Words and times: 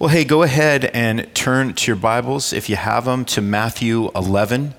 Well, 0.00 0.10
hey, 0.10 0.22
go 0.24 0.44
ahead 0.44 0.84
and 0.94 1.28
turn 1.34 1.74
to 1.74 1.86
your 1.88 1.96
Bibles, 1.96 2.52
if 2.52 2.68
you 2.68 2.76
have 2.76 3.04
them, 3.04 3.24
to 3.24 3.40
Matthew 3.40 4.12
11. 4.14 4.74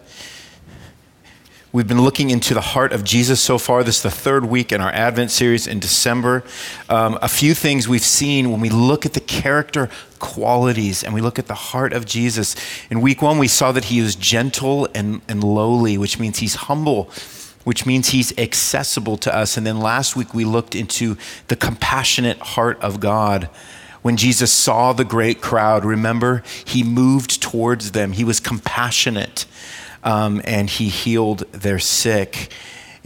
We've 1.74 1.90
been 1.90 2.02
looking 2.02 2.30
into 2.30 2.54
the 2.54 2.62
heart 2.62 2.94
of 2.94 3.04
Jesus 3.04 3.42
so 3.42 3.58
far. 3.58 3.84
This 3.84 3.98
is 3.98 4.04
the 4.04 4.12
third 4.12 4.46
week 4.46 4.72
in 4.72 4.80
our 4.80 4.94
Advent 4.94 5.32
series 5.32 5.68
in 5.68 5.80
December. 5.80 6.46
Um, 6.88 7.20
a 7.22 7.28
few 7.28 7.54
things 7.54 7.86
we've 7.86 8.02
seen 8.02 8.50
when 8.50 8.62
we 8.62 8.70
look 8.70 9.06
at 9.06 9.12
the 9.12 9.20
character 9.20 9.90
qualities 10.20 11.04
and 11.04 11.14
we 11.14 11.20
look 11.20 11.38
at 11.38 11.48
the 11.48 11.54
heart 11.54 11.92
of 11.92 12.06
Jesus. 12.06 12.56
In 12.90 13.02
week 13.02 13.22
one, 13.22 13.38
we 13.40 13.50
saw 13.50 13.74
that 13.74 13.84
he 13.86 14.00
is 14.00 14.16
gentle 14.16 14.88
and, 14.96 15.22
and 15.28 15.44
lowly, 15.44 15.98
which 15.98 16.18
means 16.18 16.40
he's 16.40 16.56
humble 16.56 17.12
which 17.66 17.86
means 17.86 18.10
he's 18.10 18.36
accessible 18.38 19.18
to 19.18 19.36
us. 19.36 19.58
And 19.58 19.68
then 19.68 19.80
last 19.80 20.16
week 20.16 20.34
we 20.34 20.46
looked 20.46 20.76
into 20.76 21.18
the 21.50 21.58
compassionate 21.58 22.40
heart 22.40 22.80
of 22.80 23.02
God. 23.02 23.50
When 24.02 24.18
Jesus 24.18 24.52
saw 24.52 24.94
the 24.94 25.04
great 25.04 25.42
crowd, 25.42 25.84
remember, 25.84 26.44
he 26.66 26.84
moved 26.84 27.42
towards 27.42 27.92
them. 27.92 28.14
He 28.14 28.24
was 28.24 28.40
compassionate 28.40 29.46
um, 30.04 30.42
and 30.46 30.70
he 30.70 30.90
healed 30.90 31.40
their 31.52 31.80
sick. 31.80 32.52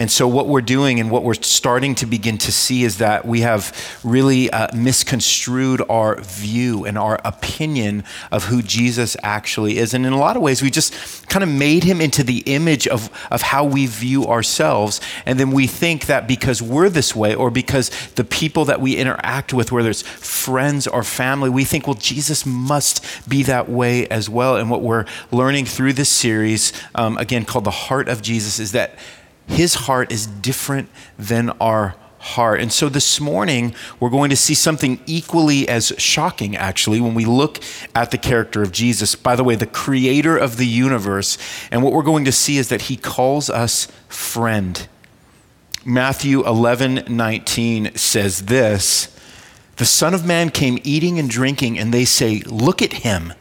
And 0.04 0.12
so, 0.12 0.28
what 0.28 0.50
we're 0.50 0.60
doing 0.60 1.00
and 1.00 1.10
what 1.10 1.24
we're 1.24 1.34
starting 1.34 1.96
to 1.96 2.06
begin 2.06 2.38
to 2.40 2.52
see 2.52 2.84
is 2.84 2.98
that 2.98 3.26
we 3.26 3.40
have 3.40 3.74
really 4.04 4.50
uh, 4.50 4.68
misconstrued 4.76 5.82
our 5.88 6.20
view 6.20 6.84
and 6.84 6.98
our 6.98 7.22
opinion 7.24 8.04
of 8.30 8.44
who 8.44 8.62
Jesus 8.62 9.16
actually 9.24 9.78
is. 9.78 9.94
And 9.94 10.06
in 10.06 10.12
a 10.12 10.18
lot 10.18 10.36
of 10.36 10.42
ways, 10.42 10.62
we 10.62 10.70
just 10.70 10.94
kind 11.30 11.42
of 11.42 11.48
made 11.48 11.86
him 11.86 12.02
into 12.02 12.22
the 12.22 12.40
image 12.40 12.86
of, 12.86 13.10
of 13.32 13.44
how 13.44 13.64
we 13.64 13.86
view 13.86 14.28
ourselves. 14.28 15.00
And 15.26 15.40
then 15.40 15.52
we 15.52 15.68
think 15.68 16.08
that 16.08 16.28
because 16.28 16.62
we're 16.62 16.90
this 16.90 17.16
way, 17.16 17.34
or 17.34 17.50
because 17.50 17.90
the 18.16 18.26
people 18.26 18.66
that 18.66 18.82
we 18.82 18.98
interact 18.98 19.54
with, 19.54 19.72
whether 19.72 19.90
it's 19.90 20.02
friends 20.02 20.86
or 20.86 21.04
family, 21.04 21.50
we 21.50 21.64
think, 21.64 21.88
well, 21.88 21.94
Jesus 21.94 22.46
must 22.46 23.30
be 23.30 23.42
that 23.44 23.70
way 23.70 24.06
as 24.10 24.30
well. 24.30 24.58
And 24.58 24.70
what 24.70 24.82
we're 24.82 25.06
learning 25.32 25.64
through 25.64 25.94
this 25.94 26.10
series, 26.10 26.74
um, 26.94 27.18
again, 27.18 27.46
called 27.46 27.64
The 27.64 27.72
Heart 27.72 28.10
of 28.10 28.22
Jesus, 28.22 28.60
is 28.60 28.74
that 28.74 29.00
his 29.48 29.74
heart 29.74 30.12
is 30.12 30.28
different 30.28 30.90
than 31.18 31.50
our 31.62 31.96
heart. 32.24 32.62
And 32.62 32.72
so 32.72 32.88
this 32.88 33.20
morning, 33.20 33.76
we're 34.00 34.10
going 34.10 34.30
to 34.30 34.36
see 34.38 34.54
something 34.54 35.00
equally 35.06 35.68
as 35.68 35.94
shocking, 35.98 36.56
actually, 36.56 37.02
when 37.02 37.14
we 37.14 37.26
look 37.26 37.60
at 37.94 38.12
the 38.12 38.18
character 38.18 38.62
of 38.62 38.72
Jesus. 38.72 39.14
By 39.14 39.36
the 39.36 39.44
way, 39.44 39.56
the 39.56 39.68
creator 39.68 40.38
of 40.38 40.56
the 40.56 40.66
universe. 40.66 41.38
And 41.70 41.84
what 41.84 41.92
we're 41.92 42.02
going 42.02 42.24
to 42.26 42.32
see 42.32 42.58
is 42.58 42.70
that 42.70 42.84
he 42.84 42.96
calls 42.96 43.50
us 43.50 43.88
friend. 44.08 44.88
Matthew 45.86 46.46
11 46.46 47.04
19 47.10 47.96
says 47.96 48.46
this 48.46 49.14
The 49.76 49.86
Son 49.86 50.14
of 50.14 50.26
Man 50.26 50.50
came 50.50 50.80
eating 50.86 51.20
and 51.20 51.30
drinking, 51.30 51.78
and 51.78 51.94
they 51.94 52.06
say, 52.06 52.40
Look 52.46 52.82
at 52.82 52.94
him, 52.94 53.34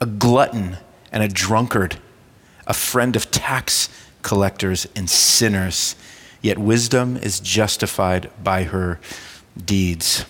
a 0.00 0.06
glutton 0.06 0.78
and 1.12 1.22
a 1.22 1.28
drunkard, 1.28 1.98
a 2.66 2.74
friend 2.74 3.16
of 3.16 3.30
tax 3.30 3.88
collectors, 4.24 4.88
and 4.96 5.08
sinners. 5.08 5.94
Yet 6.42 6.58
wisdom 6.58 7.16
is 7.16 7.38
justified 7.38 8.30
by 8.42 8.64
her 8.64 8.98
deeds. 9.56 10.24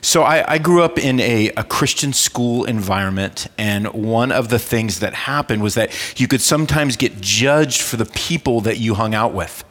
So, 0.00 0.22
I, 0.22 0.54
I, 0.54 0.58
grew 0.58 0.82
up 0.82 0.98
in 0.98 1.20
a, 1.20 1.50
a 1.50 1.62
Christian 1.62 2.12
school 2.12 2.64
environment, 2.64 3.46
and 3.58 3.92
one 3.92 4.32
of 4.32 4.48
the 4.48 4.58
things 4.58 5.00
that 5.00 5.14
happened 5.14 5.62
was 5.62 5.74
that 5.74 5.92
you 6.20 6.26
could 6.26 6.40
sometimes 6.40 6.96
get 6.96 7.20
judged 7.20 7.82
for 7.82 7.96
the 7.96 8.04
people 8.04 8.60
that 8.62 8.78
you 8.78 8.94
hung 8.94 9.14
out 9.14 9.34
with. 9.34 9.62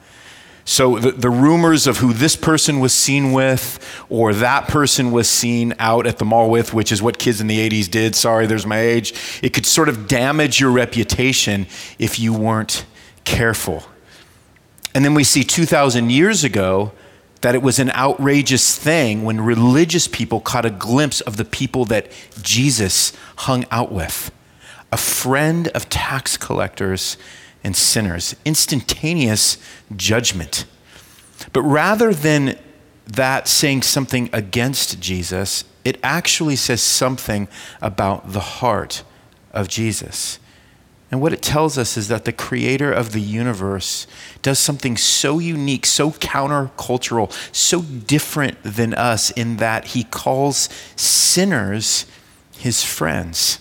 So, 0.70 1.00
the, 1.00 1.14
the 1.14 1.30
rumors 1.30 1.88
of 1.88 2.00
who 2.00 2.12
this 2.12 2.36
person 2.36 2.82
was 2.82 2.92
seen 2.94 3.32
with, 3.32 3.80
or 4.10 4.34
that 4.34 4.68
person 4.68 5.12
was 5.12 5.30
seen 5.30 5.74
out 5.80 6.06
at 6.06 6.18
the 6.18 6.26
mall 6.26 6.50
with, 6.50 6.74
which 6.74 6.92
is 6.92 7.02
what 7.02 7.18
kids 7.18 7.40
in 7.40 7.48
the 7.48 7.58
80s 7.70 7.90
did, 7.90 8.18
sorry, 8.18 8.48
there's 8.48 8.66
my 8.66 8.82
age, 8.82 9.14
it 9.42 9.54
could 9.54 9.66
sort 9.66 9.88
of 9.88 10.10
damage 10.10 10.60
your 10.60 10.70
reputation 10.72 11.68
if 12.00 12.20
you 12.20 12.34
weren't 12.34 12.86
careful. 13.24 13.84
And 14.94 15.06
then 15.06 15.14
we 15.14 15.24
see 15.24 15.46
2,000 15.46 16.10
years 16.10 16.44
ago 16.44 16.92
that 17.40 17.56
it 17.56 17.62
was 17.62 17.80
an 17.80 17.90
outrageous 17.92 18.78
thing 18.78 19.24
when 19.24 19.40
religious 19.40 20.10
people 20.10 20.42
caught 20.42 20.66
a 20.66 20.70
glimpse 20.70 21.22
of 21.22 21.38
the 21.38 21.46
people 21.46 21.86
that 21.86 22.12
Jesus 22.42 23.14
hung 23.38 23.66
out 23.72 23.94
with. 23.94 24.32
A 24.92 24.98
friend 24.98 25.70
of 25.70 25.88
tax 25.88 26.36
collectors 26.36 27.16
and 27.68 27.76
sinners, 27.76 28.34
instantaneous 28.46 29.58
judgment. 29.96 30.64
But 31.52 31.64
rather 31.64 32.14
than 32.14 32.58
that 33.06 33.50
saying 33.50 33.82
something 33.82 34.30
against 34.32 35.02
Jesus, 35.02 35.66
it 35.84 36.00
actually 36.02 36.56
says 36.56 36.82
something 36.82 37.50
about 37.82 38.32
the 38.32 38.40
heart 38.40 39.04
of 39.52 39.68
Jesus. 39.68 40.40
And 41.12 41.22
what 41.22 41.34
it 41.34 41.42
tells 41.42 41.78
us 41.78 41.98
is 41.98 42.08
that 42.08 42.24
the 42.24 42.32
creator 42.32 42.92
of 42.92 43.12
the 43.12 43.22
universe 43.22 44.08
does 44.42 44.60
something 44.60 44.96
so 44.96 45.38
unique, 45.38 45.86
so 45.86 46.12
countercultural, 46.12 47.34
so 47.54 47.82
different 47.82 48.64
than 48.64 48.94
us 48.94 49.30
in 49.32 49.58
that 49.58 49.88
he 49.88 50.06
calls 50.06 50.70
sinners 50.96 52.06
his 52.58 52.84
friends. 52.84 53.60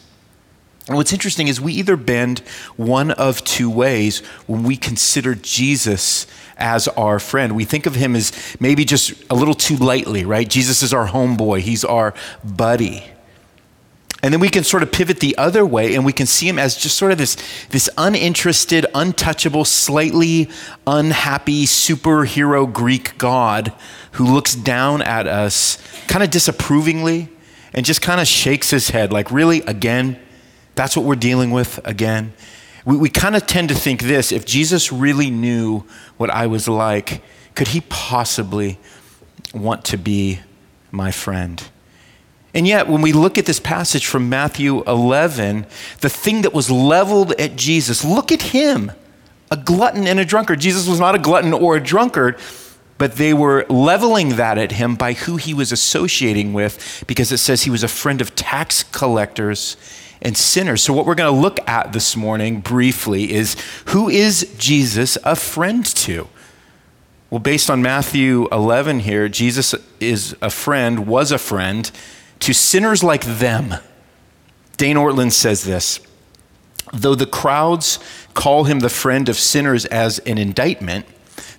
And 0.89 0.97
what's 0.97 1.13
interesting 1.13 1.49
is 1.49 1.61
we 1.61 1.73
either 1.75 1.97
bend 1.97 2.41
one 2.77 3.11
of 3.11 3.43
two 3.43 3.69
ways 3.69 4.21
when 4.47 4.63
we 4.63 4.77
consider 4.77 5.35
Jesus 5.35 6.27
as 6.57 6.87
our 6.89 7.19
friend. 7.19 7.57
We 7.57 7.65
think 7.65 7.87
of 7.87 7.97
him 7.97 8.15
as 8.15 8.57
maybe 8.61 8.85
just 8.85 9.13
a 9.29 9.35
little 9.35 9.55
too 9.55 9.77
lightly, 9.77 10.25
right? 10.25 10.49
Jesus 10.49 10.83
is 10.83 10.95
our 10.95 11.09
homeboy, 11.09 11.61
he's 11.61 11.85
our 11.85 12.15
buddy. 12.45 13.05
And 14.23 14.33
then 14.33 14.41
we 14.41 14.49
can 14.49 14.65
sort 14.65 14.83
of 14.83 14.91
pivot 14.93 15.21
the 15.21 15.37
other 15.37 15.67
way 15.67 15.95
and 15.95 16.05
we 16.05 16.13
can 16.13 16.27
see 16.27 16.49
him 16.49 16.59
as 16.59 16.77
just 16.77 16.97
sort 16.97 17.13
of 17.13 17.19
this, 17.19 17.37
this 17.69 17.91
uninterested, 17.99 18.87
untouchable, 18.95 19.65
slightly 19.65 20.49
unhappy 20.87 21.67
superhero 21.67 22.73
Greek 22.73 23.19
god 23.19 23.73
who 24.13 24.25
looks 24.25 24.55
down 24.55 25.03
at 25.03 25.27
us 25.27 25.79
kind 26.09 26.25
of 26.25 26.31
disapprovingly 26.31 27.29
and 27.75 27.85
just 27.85 28.01
kind 28.01 28.21
of 28.21 28.27
shakes 28.27 28.71
his 28.71 28.91
head 28.91 29.13
like, 29.13 29.31
really, 29.31 29.61
again? 29.63 30.19
That's 30.77 30.97
what 30.97 31.05
we're 31.05 31.17
dealing 31.17 31.51
with 31.51 31.81
again? 31.85 32.35
We, 32.85 32.97
we 32.97 33.09
kind 33.09 33.35
of 33.35 33.47
tend 33.47 33.71
to 33.71 33.75
think 33.75 34.03
this 34.03 34.31
if 34.31 34.45
Jesus 34.45 34.93
really 34.93 35.31
knew 35.31 35.85
what 36.17 36.31
I 36.31 36.47
was 36.47 36.69
like, 36.69 37.23
could 37.57 37.69
he 37.69 37.81
possibly 37.89 38.79
want 39.53 39.85
to 39.87 39.97
be 39.97 40.41
my 40.93 41.11
friend? 41.11 41.69
And 42.55 42.67
yet, 42.67 42.89
when 42.89 43.03
we 43.03 43.13
look 43.13 43.37
at 43.37 43.45
this 43.45 43.61
passage 43.61 44.07
from 44.07 44.29
Matthew 44.31 44.83
11, 44.85 45.67
the 46.01 46.09
thing 46.09 46.43
that 46.43 46.55
was 46.55 46.71
leveled 46.71 47.33
at 47.33 47.57
Jesus, 47.57 48.05
look 48.05 48.33
at 48.33 48.41
him, 48.41 48.93
a 49.51 49.57
glutton 49.57 50.07
and 50.07 50.19
a 50.19 50.25
drunkard. 50.25 50.61
Jesus 50.61 50.89
was 50.89 50.99
not 50.99 51.15
a 51.15 51.19
glutton 51.19 51.53
or 51.53 51.77
a 51.77 51.83
drunkard, 51.83 52.39
but 52.99 53.17
they 53.17 53.35
were 53.35 53.67
leveling 53.69 54.37
that 54.37 54.57
at 54.57 54.73
him 54.73 54.95
by 54.95 55.13
who 55.13 55.37
he 55.37 55.53
was 55.53 55.71
associating 55.71 56.55
with 56.55 57.05
because 57.07 57.31
it 57.31 57.39
says 57.39 57.63
he 57.63 57.71
was 57.71 57.83
a 57.83 57.89
friend 57.89 58.23
of 58.23 58.35
tax 58.35 58.83
collectors 58.83 59.77
and 60.23 60.37
sinners. 60.37 60.83
So, 60.83 60.93
what 60.93 61.07
we're 61.07 61.15
going 61.15 61.33
to 61.33 61.41
look 61.41 61.59
at 61.69 61.93
this 61.93 62.17
morning 62.17 62.61
briefly 62.61 63.33
is 63.33 63.57
who 63.87 64.09
is 64.09 64.55
Jesus 64.59 65.19
a 65.25 65.37
friend 65.37 65.85
to? 65.85 66.29
Well, 67.31 67.41
based 67.41 67.71
on 67.71 67.83
Matthew 67.83 68.47
11 68.53 69.01
here, 69.01 69.29
Jesus 69.29 69.75
is 69.99 70.37
a 70.41 70.51
friend, 70.51 71.07
was 71.07 71.33
a 71.33 71.39
friend 71.39 71.91
to 72.41 72.53
sinners 72.53 73.03
like 73.03 73.25
them. 73.25 73.75
Dane 74.77 74.97
Ortlund 74.97 75.33
says 75.33 75.65
this 75.65 76.01
Though 76.93 77.15
the 77.15 77.27
crowds 77.27 77.99
call 78.35 78.65
him 78.65 78.81
the 78.81 78.89
friend 78.89 79.29
of 79.29 79.37
sinners 79.37 79.87
as 79.87 80.19
an 80.21 80.39
indictment, 80.39 81.07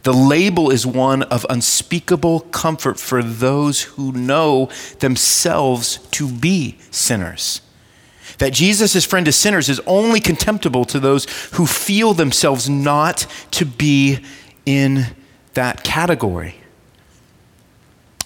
the 0.03 0.13
label 0.13 0.72
is 0.72 0.85
one 0.85 1.24
of 1.24 1.45
unspeakable 1.50 2.41
comfort 2.41 2.97
for 2.97 3.22
those 3.22 3.81
who 3.81 4.13
know 4.13 4.69
themselves 5.00 5.97
to 6.12 6.31
be 6.31 6.78
sinners. 6.91 7.62
That 8.38 8.54
Jesus 8.54 8.95
is 8.95 9.06
friend 9.06 9.25
to 9.25 9.31
sinners 9.31 9.69
is 9.69 9.81
only 9.88 10.19
contemptible 10.19 10.86
to 10.86 11.00
those 11.00 11.25
who 11.54 11.66
feel 11.66 12.13
themselves 12.13 12.69
not 12.69 13.25
to 13.51 13.66
be 13.66 14.19
in 14.66 15.07
that 15.54 15.84
category. 15.84 16.56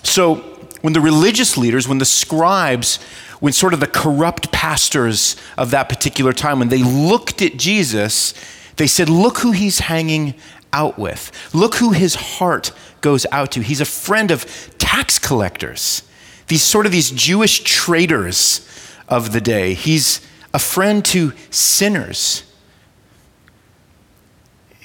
So, 0.03 0.35
when 0.81 0.93
the 0.93 1.01
religious 1.01 1.57
leaders, 1.57 1.87
when 1.87 1.99
the 1.99 2.05
scribes, 2.05 2.97
when 3.39 3.53
sort 3.53 3.73
of 3.73 3.79
the 3.79 3.87
corrupt 3.87 4.51
pastors 4.51 5.35
of 5.57 5.71
that 5.71 5.87
particular 5.87 6.33
time, 6.33 6.59
when 6.59 6.69
they 6.69 6.83
looked 6.83 7.41
at 7.41 7.55
Jesus, 7.57 8.33
they 8.77 8.87
said, 8.87 9.07
Look 9.07 9.37
who 9.39 9.51
he's 9.51 9.79
hanging 9.79 10.33
out 10.73 10.97
with. 10.97 11.31
Look 11.53 11.75
who 11.75 11.91
his 11.91 12.15
heart 12.15 12.71
goes 13.01 13.25
out 13.31 13.51
to. 13.51 13.61
He's 13.61 13.81
a 13.81 13.85
friend 13.85 14.31
of 14.31 14.45
tax 14.77 15.19
collectors, 15.19 16.03
these 16.47 16.63
sort 16.63 16.85
of 16.85 16.91
these 16.91 17.11
Jewish 17.11 17.59
traitors 17.63 18.67
of 19.11 19.31
the 19.31 19.41
day. 19.41 19.75
He's 19.75 20.25
a 20.55 20.59
friend 20.59 21.05
to 21.05 21.33
sinners. 21.51 22.43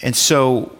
And 0.02 0.14
so 0.14 0.76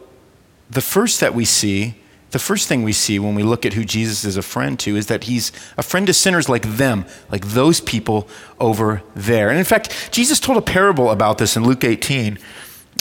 the 0.69 0.82
first 0.82 1.20
that 1.20 1.34
we 1.34 1.46
see 1.46 1.94
the 2.37 2.38
first 2.40 2.69
thing 2.69 2.82
we 2.82 2.93
see 2.93 3.19
when 3.19 3.34
we 3.34 3.43
look 3.43 3.64
at 3.64 3.72
who 3.72 3.82
Jesus 3.82 4.25
is 4.25 4.37
a 4.37 4.43
friend 4.43 4.78
to 4.81 4.94
is 4.94 5.06
that 5.06 5.25
he's 5.25 5.52
a 5.78 5.82
friend 5.82 6.06
to 6.06 6.12
sinners 6.12 6.50
like 6.50 6.76
them, 6.76 7.06
like 7.31 7.46
those 7.46 7.81
people 7.81 8.28
over 8.58 9.02
there. 9.14 9.48
And 9.48 9.58
in 9.58 9.64
fact, 9.64 10.10
Jesus 10.10 10.40
told 10.40 10.58
a 10.58 10.60
parable 10.60 11.10
about 11.10 11.38
this 11.38 11.56
in 11.56 11.64
Luke 11.64 11.82
18. 11.82 12.38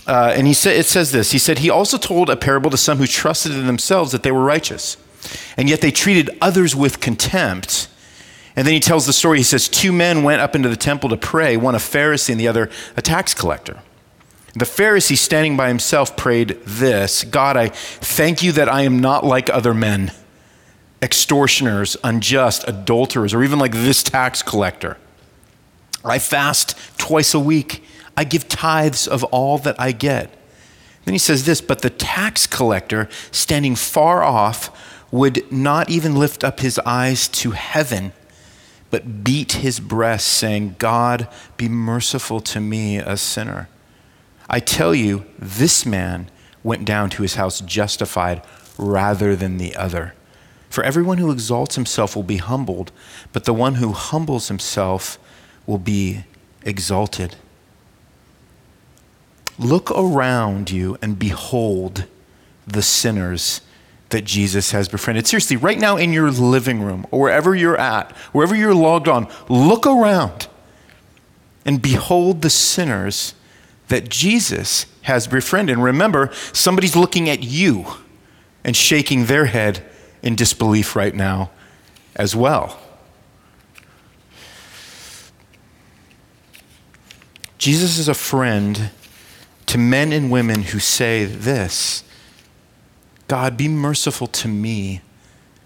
Uh, 0.07 0.33
and 0.37 0.45
he 0.45 0.53
said, 0.53 0.77
it 0.77 0.85
says 0.85 1.11
this 1.11 1.31
He 1.31 1.37
said, 1.37 1.59
He 1.59 1.69
also 1.69 1.97
told 1.97 2.29
a 2.29 2.37
parable 2.37 2.69
to 2.69 2.77
some 2.77 2.97
who 2.97 3.07
trusted 3.07 3.51
in 3.51 3.65
themselves 3.65 4.11
that 4.11 4.23
they 4.23 4.31
were 4.31 4.43
righteous, 4.43 4.95
and 5.57 5.67
yet 5.67 5.81
they 5.81 5.91
treated 5.91 6.29
others 6.39 6.75
with 6.75 7.01
contempt. 7.01 7.89
And 8.55 8.65
then 8.65 8.73
he 8.73 8.79
tells 8.79 9.05
the 9.05 9.13
story. 9.13 9.39
He 9.39 9.43
says, 9.43 9.67
Two 9.67 9.91
men 9.91 10.23
went 10.23 10.41
up 10.41 10.55
into 10.55 10.69
the 10.69 10.77
temple 10.77 11.09
to 11.09 11.17
pray, 11.17 11.57
one 11.57 11.75
a 11.75 11.79
Pharisee 11.79 12.29
and 12.29 12.39
the 12.39 12.47
other 12.47 12.69
a 12.95 13.01
tax 13.01 13.33
collector. 13.33 13.81
The 14.53 14.65
Pharisee, 14.65 15.17
standing 15.17 15.57
by 15.57 15.67
himself, 15.67 16.15
prayed 16.15 16.59
this 16.65 17.25
God, 17.25 17.57
I 17.57 17.67
thank 17.69 18.41
you 18.41 18.53
that 18.53 18.69
I 18.69 18.83
am 18.83 18.99
not 18.99 19.25
like 19.25 19.49
other 19.49 19.73
men, 19.73 20.13
extortioners, 21.01 21.97
unjust, 22.03 22.63
adulterers, 22.65 23.33
or 23.33 23.43
even 23.43 23.59
like 23.59 23.73
this 23.73 24.01
tax 24.01 24.41
collector. 24.41 24.97
I 26.05 26.19
fast 26.19 26.77
twice 26.97 27.33
a 27.33 27.39
week. 27.39 27.83
I 28.15 28.23
give 28.23 28.47
tithes 28.47 29.07
of 29.07 29.25
all 29.25 29.57
that 29.57 29.75
I 29.79 29.91
get. 29.91 30.33
Then 31.03 31.13
he 31.13 31.19
says 31.19 31.45
this, 31.45 31.59
but 31.61 31.81
the 31.81 31.89
tax 31.89 32.47
collector, 32.47 33.09
standing 33.31 33.75
far 33.75 34.23
off, 34.23 34.71
would 35.11 35.51
not 35.51 35.89
even 35.89 36.15
lift 36.15 36.43
up 36.43 36.61
his 36.61 36.79
eyes 36.79 37.27
to 37.27 37.51
heaven, 37.51 38.13
but 38.91 39.23
beat 39.23 39.53
his 39.53 39.79
breast, 39.79 40.27
saying, 40.27 40.75
God, 40.77 41.27
be 41.57 41.67
merciful 41.67 42.39
to 42.41 42.59
me, 42.59 42.97
a 42.97 43.17
sinner. 43.17 43.67
I 44.49 44.59
tell 44.59 44.93
you, 44.93 45.25
this 45.39 45.85
man 45.85 46.29
went 46.63 46.85
down 46.85 47.09
to 47.11 47.21
his 47.21 47.35
house 47.35 47.61
justified 47.61 48.41
rather 48.77 49.35
than 49.35 49.57
the 49.57 49.75
other. 49.75 50.13
For 50.69 50.83
everyone 50.83 51.17
who 51.19 51.31
exalts 51.31 51.75
himself 51.75 52.15
will 52.15 52.23
be 52.23 52.37
humbled, 52.37 52.91
but 53.31 53.45
the 53.45 53.53
one 53.53 53.75
who 53.75 53.93
humbles 53.93 54.49
himself 54.49 55.17
will 55.65 55.77
be 55.77 56.25
exalted. 56.63 57.35
Look 59.57 59.89
around 59.91 60.71
you 60.71 60.97
and 61.01 61.17
behold 61.17 62.05
the 62.67 62.81
sinners 62.81 63.61
that 64.09 64.23
Jesus 64.23 64.71
has 64.71 64.87
befriended. 64.87 65.27
Seriously, 65.27 65.57
right 65.57 65.79
now 65.79 65.97
in 65.97 66.13
your 66.13 66.31
living 66.31 66.81
room 66.81 67.05
or 67.11 67.21
wherever 67.21 67.55
you're 67.55 67.77
at, 67.77 68.11
wherever 68.31 68.55
you're 68.55 68.75
logged 68.75 69.07
on, 69.07 69.27
look 69.49 69.85
around 69.87 70.47
and 71.65 71.81
behold 71.81 72.41
the 72.41 72.49
sinners 72.49 73.33
that 73.87 74.09
Jesus 74.09 74.85
has 75.03 75.27
befriended. 75.27 75.75
And 75.75 75.83
remember, 75.83 76.31
somebody's 76.53 76.95
looking 76.95 77.29
at 77.29 77.43
you 77.43 77.85
and 78.63 78.75
shaking 78.75 79.25
their 79.25 79.45
head 79.45 79.83
in 80.21 80.35
disbelief 80.35 80.95
right 80.95 81.13
now 81.13 81.51
as 82.15 82.35
well. 82.35 82.79
Jesus 87.57 87.97
is 87.97 88.07
a 88.07 88.13
friend 88.13 88.91
to 89.65 89.77
men 89.77 90.11
and 90.11 90.29
women 90.29 90.61
who 90.61 90.79
say 90.79 91.25
this 91.25 92.03
God, 93.27 93.57
be 93.57 93.67
merciful 93.67 94.27
to 94.27 94.47
me, 94.47 95.01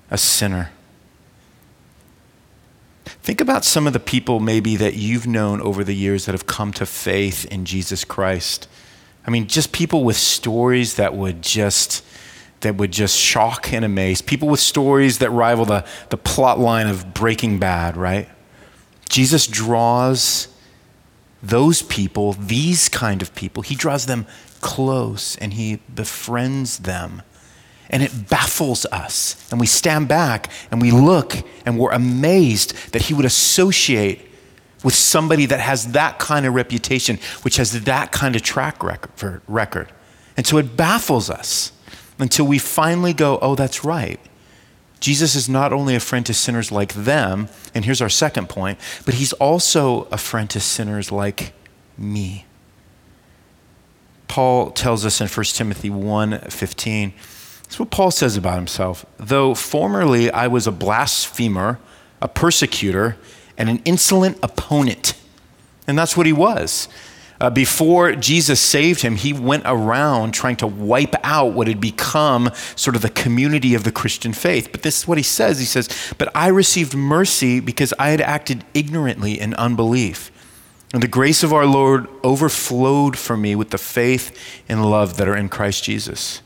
a 0.10 0.18
sinner. 0.18 0.72
Think 3.06 3.42
about 3.42 3.66
some 3.66 3.86
of 3.86 3.94
the 3.94 4.00
people 4.00 4.40
maybe 4.40 4.76
that 4.78 4.96
you've 4.96 5.28
known 5.28 5.62
over 5.62 5.84
the 5.84 5.96
years 5.96 6.26
that 6.26 6.32
have 6.32 6.48
come 6.48 6.72
to 6.74 6.86
faith 6.86 7.46
in 7.46 7.66
Jesus 7.66 8.06
Christ. 8.06 8.68
I 9.28 9.30
mean, 9.30 9.48
just 9.48 9.72
people 9.72 10.04
with 10.04 10.16
stories 10.16 10.96
that 10.96 11.14
would 11.14 11.42
just 11.42 12.04
that 12.62 12.76
would 12.76 12.92
just 12.92 13.18
shock 13.18 13.72
and 13.72 13.86
amaze. 13.86 14.22
People 14.22 14.50
with 14.50 14.60
stories 14.60 15.20
that 15.20 15.30
rival 15.30 15.64
the, 15.64 15.86
the 16.10 16.18
plot 16.18 16.60
line 16.60 16.88
of 16.88 17.14
Breaking 17.14 17.58
Bad, 17.58 17.96
right? 17.96 18.28
Jesus 19.08 19.48
draws 19.48 20.50
those 21.42 21.82
people, 21.82 22.34
these 22.34 22.90
kind 22.90 23.22
of 23.22 23.34
people, 23.34 23.64
he 23.64 23.76
draws 23.76 24.08
them 24.08 24.28
close 24.60 25.38
and 25.38 25.54
he 25.54 25.80
befriends 25.94 26.80
them 26.80 27.22
and 27.90 28.04
it 28.04 28.30
baffles 28.30 28.86
us. 28.88 29.48
And 29.52 29.60
we 29.60 29.66
stand 29.66 30.08
back 30.08 30.50
and 30.72 30.82
we 30.82 30.92
look 30.92 31.36
and 31.66 31.80
we're 31.80 31.92
amazed 31.92 32.94
that 32.94 33.04
he 33.04 33.14
would 33.14 33.26
associate 33.26 34.22
with 34.84 34.94
somebody 34.94 35.46
that 35.48 35.60
has 35.60 35.92
that 35.92 36.20
kind 36.20 36.46
of 36.46 36.54
reputation, 36.54 37.20
which 37.42 37.58
has 37.58 37.84
that 37.84 38.12
kind 38.12 38.36
of 38.36 38.42
track 38.42 38.82
record. 38.84 39.92
And 40.38 40.48
so 40.48 40.58
it 40.58 40.78
baffles 40.78 41.30
us 41.30 41.74
until 42.18 42.46
we 42.46 42.60
finally 42.60 43.14
go, 43.14 43.40
oh, 43.42 43.56
that's 43.56 43.84
right. 43.84 44.20
Jesus 45.00 45.36
is 45.36 45.48
not 45.50 45.72
only 45.74 45.96
a 45.96 46.00
friend 46.00 46.26
to 46.26 46.34
sinners 46.34 46.72
like 46.72 46.94
them, 46.94 47.48
and 47.74 47.86
here's 47.86 48.02
our 48.02 48.10
second 48.10 48.50
point, 48.50 48.78
but 49.06 49.16
he's 49.16 49.34
also 49.34 50.04
a 50.12 50.18
friend 50.18 50.50
to 50.50 50.60
sinners 50.60 51.12
like 51.12 51.54
me. 51.98 52.46
Paul 54.28 54.72
tells 54.72 55.06
us 55.06 55.22
in 55.22 55.28
1 55.28 55.56
Timothy 55.56 55.90
1:15 55.90 57.14
that's 57.69 57.80
what 57.80 57.92
Paul 57.92 58.10
says 58.10 58.36
about 58.36 58.56
himself. 58.56 59.06
Though 59.18 59.54
formerly 59.54 60.31
I 60.31 60.48
was 60.48 60.66
a 60.66 60.71
blasphemer, 60.71 61.77
a 62.19 62.27
persecutor, 62.27 63.16
and 63.60 63.69
an 63.69 63.80
insolent 63.86 64.39
opponent. 64.42 65.13
And 65.86 65.95
that's 65.95 66.18
what 66.18 66.25
he 66.25 66.33
was. 66.33 66.89
Uh, 67.39 67.51
before 67.51 68.13
Jesus 68.13 68.60
saved 68.60 69.04
him, 69.04 69.16
he 69.16 69.33
went 69.33 69.63
around 69.68 70.31
trying 70.31 70.56
to 70.57 70.68
wipe 70.68 71.13
out 71.24 71.54
what 71.54 71.68
had 71.68 71.80
become 71.80 72.50
sort 72.75 72.95
of 72.95 73.04
the 73.04 73.10
community 73.12 73.75
of 73.75 73.83
the 73.83 73.92
Christian 73.92 74.33
faith. 74.33 74.69
But 74.71 74.81
this 74.81 75.01
is 75.01 75.07
what 75.07 75.19
he 75.19 75.24
says 75.24 75.60
He 75.60 75.66
says, 75.66 75.89
But 76.18 76.36
I 76.36 76.48
received 76.48 76.95
mercy 76.95 77.60
because 77.60 77.94
I 78.00 78.10
had 78.10 78.19
acted 78.19 78.66
ignorantly 78.74 79.39
in 79.39 79.54
unbelief. 79.54 80.31
And 80.92 81.04
the 81.04 81.07
grace 81.07 81.44
of 81.44 81.54
our 81.54 81.68
Lord 81.68 82.07
overflowed 82.24 83.16
for 83.16 83.38
me 83.38 83.56
with 83.56 83.69
the 83.69 83.77
faith 83.77 84.36
and 84.68 84.89
love 84.89 85.18
that 85.18 85.27
are 85.27 85.38
in 85.38 85.50
Christ 85.50 85.83
Jesus. 85.83 86.42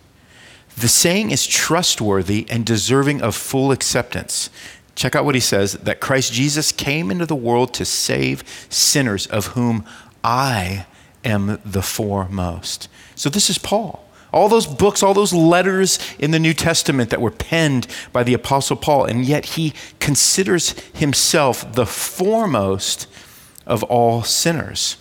The 0.78 0.88
saying 0.88 1.32
is 1.32 1.46
trustworthy 1.46 2.48
and 2.50 2.66
deserving 2.66 3.22
of 3.22 3.36
full 3.36 3.72
acceptance. 3.72 4.50
Check 4.96 5.16
out 5.16 5.26
what 5.26 5.36
he 5.36 5.42
says 5.42 5.74
that 5.74 6.00
Christ 6.00 6.34
Jesus 6.34 6.72
came 6.72 7.10
into 7.12 7.26
the 7.26 7.36
world 7.36 7.74
to 7.76 7.86
save 7.86 8.44
sinners, 8.70 9.28
of 9.28 9.48
whom 9.48 9.86
I 10.24 10.86
am 11.24 11.60
the 11.64 11.82
foremost. 11.82 12.90
So 13.16 13.30
this 13.30 13.50
is 13.50 13.58
Paul. 13.58 14.08
All 14.32 14.50
those 14.50 14.66
books, 14.66 15.04
all 15.04 15.14
those 15.14 15.34
letters 15.34 16.00
in 16.18 16.32
the 16.32 16.40
New 16.40 16.56
Testament 16.56 17.12
that 17.12 17.22
were 17.22 17.32
penned 17.32 17.88
by 18.12 18.24
the 18.24 18.34
Apostle 18.34 18.76
Paul, 18.76 19.06
and 19.06 19.24
yet 19.24 19.46
he 19.46 19.74
considers 20.00 20.72
himself 20.92 21.74
the 21.74 21.86
foremost 21.86 23.08
of 23.66 23.84
all 23.84 24.24
sinners. 24.24 24.98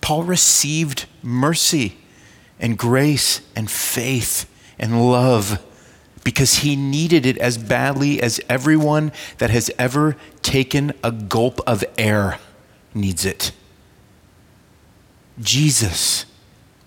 Paul 0.00 0.24
received 0.24 1.06
mercy 1.22 1.97
and 2.60 2.76
grace 2.76 3.40
and 3.54 3.70
faith 3.70 4.48
and 4.78 5.10
love 5.10 5.64
because 6.24 6.56
he 6.56 6.76
needed 6.76 7.24
it 7.24 7.38
as 7.38 7.56
badly 7.56 8.20
as 8.22 8.40
everyone 8.48 9.12
that 9.38 9.50
has 9.50 9.70
ever 9.78 10.16
taken 10.42 10.92
a 11.02 11.10
gulp 11.10 11.60
of 11.66 11.84
air 11.96 12.38
needs 12.94 13.24
it. 13.24 13.52
Jesus, 15.40 16.26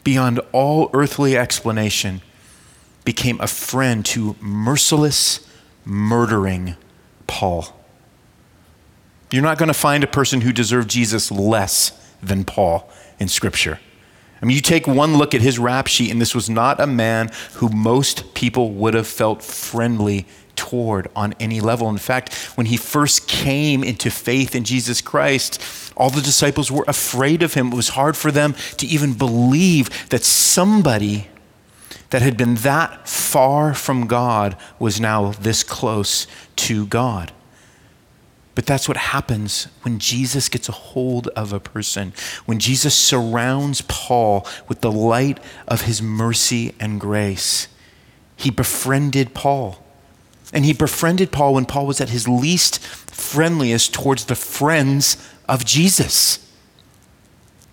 beyond 0.04 0.40
all 0.52 0.90
earthly 0.94 1.38
explanation, 1.38 2.22
became 3.04 3.40
a 3.42 3.48
friend 3.48 4.06
to 4.06 4.36
merciless, 4.40 5.48
murdering 5.86 6.76
Paul. 7.28 7.76
You're 9.32 9.42
not 9.42 9.58
going 9.58 9.68
to 9.68 9.74
find 9.74 10.04
a 10.04 10.08
person 10.08 10.42
who 10.42 10.52
deserved 10.52 10.90
Jesus 10.90 11.32
less 11.32 11.94
than 12.22 12.44
Paul 12.44 12.92
in 13.20 13.28
Scripture. 13.28 13.80
I 14.42 14.46
mean, 14.46 14.56
you 14.56 14.62
take 14.62 14.88
one 14.88 15.18
look 15.18 15.36
at 15.36 15.42
his 15.42 15.60
rap 15.60 15.88
sheet, 15.88 16.10
and 16.12 16.20
this 16.20 16.34
was 16.34 16.50
not 16.50 16.80
a 16.80 16.88
man 16.88 17.30
who 17.56 17.70
most 17.70 18.34
people 18.34 18.72
would 18.72 18.96
have 18.96 19.08
felt 19.08 19.44
friendly 19.44 20.26
toward 20.56 21.10
on 21.16 21.34
any 21.40 21.60
level. 21.60 21.90
In 21.90 21.98
fact, 21.98 22.34
when 22.56 22.66
he 22.66 22.78
first 22.78 23.28
came 23.28 23.84
into 23.84 24.10
faith 24.10 24.56
in 24.56 24.64
Jesus 24.64 25.02
Christ, 25.02 25.62
all 25.96 26.10
the 26.10 26.22
disciples 26.22 26.72
were 26.72 26.86
afraid 26.88 27.44
of 27.44 27.54
him. 27.54 27.68
It 27.68 27.76
was 27.76 27.90
hard 27.90 28.18
for 28.18 28.32
them 28.32 28.56
to 28.78 28.88
even 28.88 29.14
believe 29.14 30.10
that 30.10 30.24
somebody 30.24 31.28
that 32.10 32.22
had 32.22 32.36
been 32.36 32.56
that 32.56 33.08
far 33.08 33.74
from 33.74 34.08
God 34.08 34.58
was 34.80 35.00
now 35.00 35.32
this 35.32 35.64
close 35.64 36.28
to 36.58 36.86
God. 36.88 37.32
But 38.54 38.66
that's 38.66 38.88
what 38.88 38.98
happens 38.98 39.68
when 39.84 39.98
Jesus 39.98 40.50
gets 40.50 40.68
a 40.68 40.74
hold 40.74 41.28
of 41.30 41.54
a 41.54 41.60
person, 41.60 42.14
when 42.46 42.60
Jesus 42.60 42.94
surrounds 42.94 43.82
Paul 43.82 44.46
with 44.68 44.82
the 44.82 44.92
light 44.92 45.40
of 45.68 45.84
his 45.84 46.02
mercy 46.02 46.76
and 46.80 47.00
grace. 47.00 47.68
He 48.36 48.50
befriended 48.50 49.34
Paul. 49.34 49.82
And 50.54 50.66
he 50.66 50.74
befriended 50.74 51.32
Paul 51.32 51.54
when 51.54 51.66
Paul 51.66 51.88
was 51.88 52.02
at 52.02 52.10
his 52.10 52.28
least 52.28 52.80
friendliest 52.80 53.94
towards 53.94 54.26
the 54.26 54.36
friends 54.36 55.16
of 55.48 55.64
Jesus. 55.64 56.46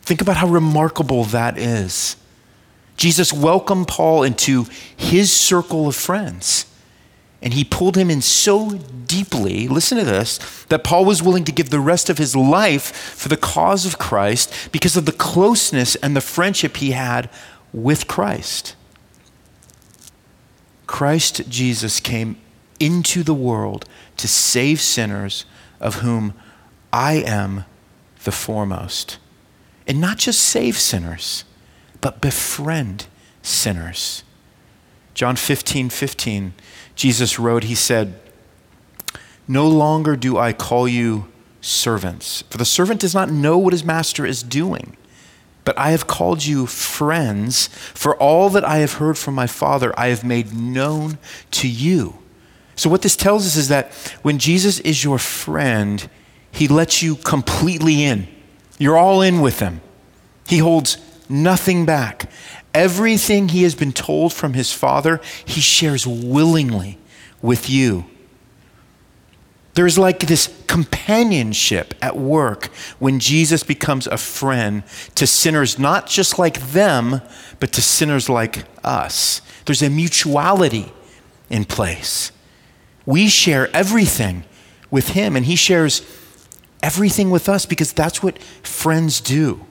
Think 0.02 0.20
about 0.20 0.36
how 0.36 0.46
remarkable 0.46 1.24
that 1.24 1.58
is. 1.58 2.16
Jesus 2.96 3.32
welcomed 3.32 3.88
Paul 3.88 4.22
into 4.22 4.66
his 4.96 5.32
circle 5.32 5.88
of 5.88 5.96
friends. 5.96 6.66
And 7.40 7.54
he 7.54 7.64
pulled 7.64 7.96
him 7.96 8.10
in 8.10 8.20
so 8.20 8.70
deeply, 9.06 9.68
listen 9.68 9.98
to 9.98 10.04
this, 10.04 10.38
that 10.64 10.82
Paul 10.82 11.04
was 11.04 11.22
willing 11.22 11.44
to 11.44 11.52
give 11.52 11.70
the 11.70 11.80
rest 11.80 12.10
of 12.10 12.18
his 12.18 12.34
life 12.34 12.92
for 12.92 13.28
the 13.28 13.36
cause 13.36 13.86
of 13.86 13.98
Christ 13.98 14.52
because 14.72 14.96
of 14.96 15.06
the 15.06 15.12
closeness 15.12 15.94
and 15.96 16.16
the 16.16 16.20
friendship 16.20 16.78
he 16.78 16.90
had 16.92 17.30
with 17.72 18.08
Christ. 18.08 18.74
Christ 20.86 21.48
Jesus 21.48 22.00
came 22.00 22.40
into 22.80 23.22
the 23.22 23.34
world 23.34 23.84
to 24.16 24.26
save 24.26 24.80
sinners, 24.80 25.44
of 25.80 25.96
whom 25.96 26.34
I 26.92 27.14
am 27.14 27.64
the 28.24 28.32
foremost. 28.32 29.18
And 29.86 30.00
not 30.00 30.18
just 30.18 30.40
save 30.40 30.76
sinners, 30.76 31.44
but 32.00 32.20
befriend 32.20 33.06
sinners. 33.42 34.24
John 35.18 35.34
15, 35.34 35.90
15, 35.90 36.54
Jesus 36.94 37.40
wrote, 37.40 37.64
He 37.64 37.74
said, 37.74 38.20
No 39.48 39.66
longer 39.66 40.14
do 40.14 40.38
I 40.38 40.52
call 40.52 40.86
you 40.86 41.26
servants, 41.60 42.42
for 42.42 42.56
the 42.56 42.64
servant 42.64 43.00
does 43.00 43.16
not 43.16 43.28
know 43.28 43.58
what 43.58 43.72
his 43.72 43.82
master 43.82 44.24
is 44.24 44.44
doing. 44.44 44.96
But 45.64 45.76
I 45.76 45.90
have 45.90 46.06
called 46.06 46.46
you 46.46 46.66
friends, 46.66 47.66
for 47.94 48.16
all 48.18 48.48
that 48.50 48.62
I 48.62 48.76
have 48.76 48.92
heard 48.92 49.18
from 49.18 49.34
my 49.34 49.48
Father 49.48 49.92
I 49.98 50.06
have 50.06 50.22
made 50.22 50.54
known 50.54 51.18
to 51.50 51.66
you. 51.66 52.18
So, 52.76 52.88
what 52.88 53.02
this 53.02 53.16
tells 53.16 53.44
us 53.44 53.56
is 53.56 53.66
that 53.66 53.92
when 54.22 54.38
Jesus 54.38 54.78
is 54.78 55.02
your 55.02 55.18
friend, 55.18 56.08
he 56.52 56.68
lets 56.68 57.02
you 57.02 57.16
completely 57.16 58.04
in. 58.04 58.28
You're 58.78 58.96
all 58.96 59.20
in 59.22 59.40
with 59.40 59.58
him. 59.58 59.80
He 60.46 60.58
holds 60.58 60.96
nothing 61.28 61.84
back. 61.84 62.30
Everything 62.74 63.48
he 63.48 63.62
has 63.62 63.74
been 63.74 63.92
told 63.92 64.32
from 64.32 64.54
his 64.54 64.72
Father, 64.72 65.20
he 65.44 65.60
shares 65.60 66.06
willingly 66.06 66.98
with 67.40 67.68
you. 67.68 68.04
There's 69.74 69.96
like 69.96 70.20
this 70.20 70.52
companionship 70.66 71.94
at 72.02 72.16
work 72.16 72.66
when 72.98 73.20
Jesus 73.20 73.62
becomes 73.62 74.08
a 74.08 74.16
friend 74.16 74.82
to 75.14 75.24
sinners, 75.24 75.78
not 75.78 76.08
just 76.08 76.36
like 76.36 76.60
them, 76.72 77.20
but 77.60 77.72
to 77.74 77.80
sinners 77.80 78.28
like 78.28 78.64
us. 78.82 79.40
There's 79.66 79.82
a 79.82 79.88
mutuality 79.88 80.92
in 81.48 81.64
place. 81.64 82.32
We 83.06 83.28
share 83.28 83.74
everything 83.74 84.44
with 84.90 85.10
him, 85.10 85.36
and 85.36 85.46
he 85.46 85.54
shares 85.54 86.02
everything 86.82 87.30
with 87.30 87.48
us 87.48 87.64
because 87.64 87.92
that's 87.92 88.20
what 88.20 88.42
friends 88.42 89.20
do. 89.20 89.64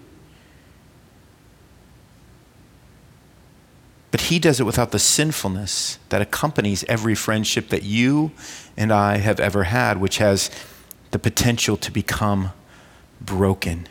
But 4.11 4.21
he 4.21 4.39
does 4.39 4.59
it 4.59 4.65
without 4.65 4.91
the 4.91 4.99
sinfulness 4.99 5.99
that 6.09 6.21
accompanies 6.21 6.85
every 6.85 7.15
friendship 7.15 7.69
that 7.69 7.83
you 7.83 8.31
and 8.77 8.91
I 8.91 9.17
have 9.17 9.39
ever 9.39 9.65
had, 9.65 9.99
which 9.99 10.19
has 10.19 10.49
the 11.11 11.19
potential 11.19 11.77
to 11.77 11.91
become 11.91 12.51
broken. 13.19 13.87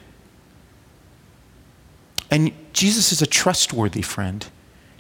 And 2.31 2.53
Jesus 2.73 3.13
is 3.13 3.21
a 3.21 3.27
trustworthy 3.27 4.03
friend. 4.03 4.47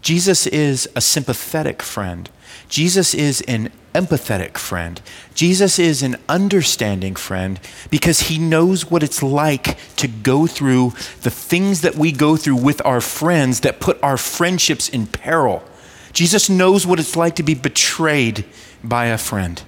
Jesus 0.02 0.46
is 0.46 0.88
a 0.94 1.00
sympathetic 1.00 1.82
friend. 1.82 2.28
Jesus 2.68 3.14
is 3.14 3.40
an 3.42 3.70
empathetic 3.94 4.58
friend. 4.58 5.00
Jesus 5.34 5.78
is 5.78 6.02
an 6.02 6.16
understanding 6.28 7.16
friend 7.16 7.58
because 7.90 8.20
he 8.22 8.38
knows 8.38 8.90
what 8.90 9.02
it's 9.02 9.22
like 9.22 9.78
to 9.96 10.06
go 10.06 10.46
through 10.46 10.90
the 11.22 11.30
things 11.30 11.80
that 11.80 11.94
we 11.94 12.12
go 12.12 12.36
through 12.36 12.56
with 12.56 12.84
our 12.84 13.00
friends 13.00 13.60
that 13.60 13.80
put 13.80 14.02
our 14.02 14.18
friendships 14.18 14.88
in 14.88 15.06
peril. 15.06 15.64
Jesus 16.12 16.48
knows 16.50 16.86
what 16.86 17.00
it's 17.00 17.16
like 17.16 17.36
to 17.36 17.42
be 17.42 17.54
betrayed 17.54 18.44
by 18.84 19.06
a 19.06 19.18
friend. 19.18 19.62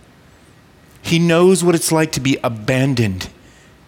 He 1.02 1.18
knows 1.18 1.64
what 1.64 1.74
it's 1.74 1.92
like 1.92 2.12
to 2.12 2.20
be 2.20 2.38
abandoned 2.44 3.30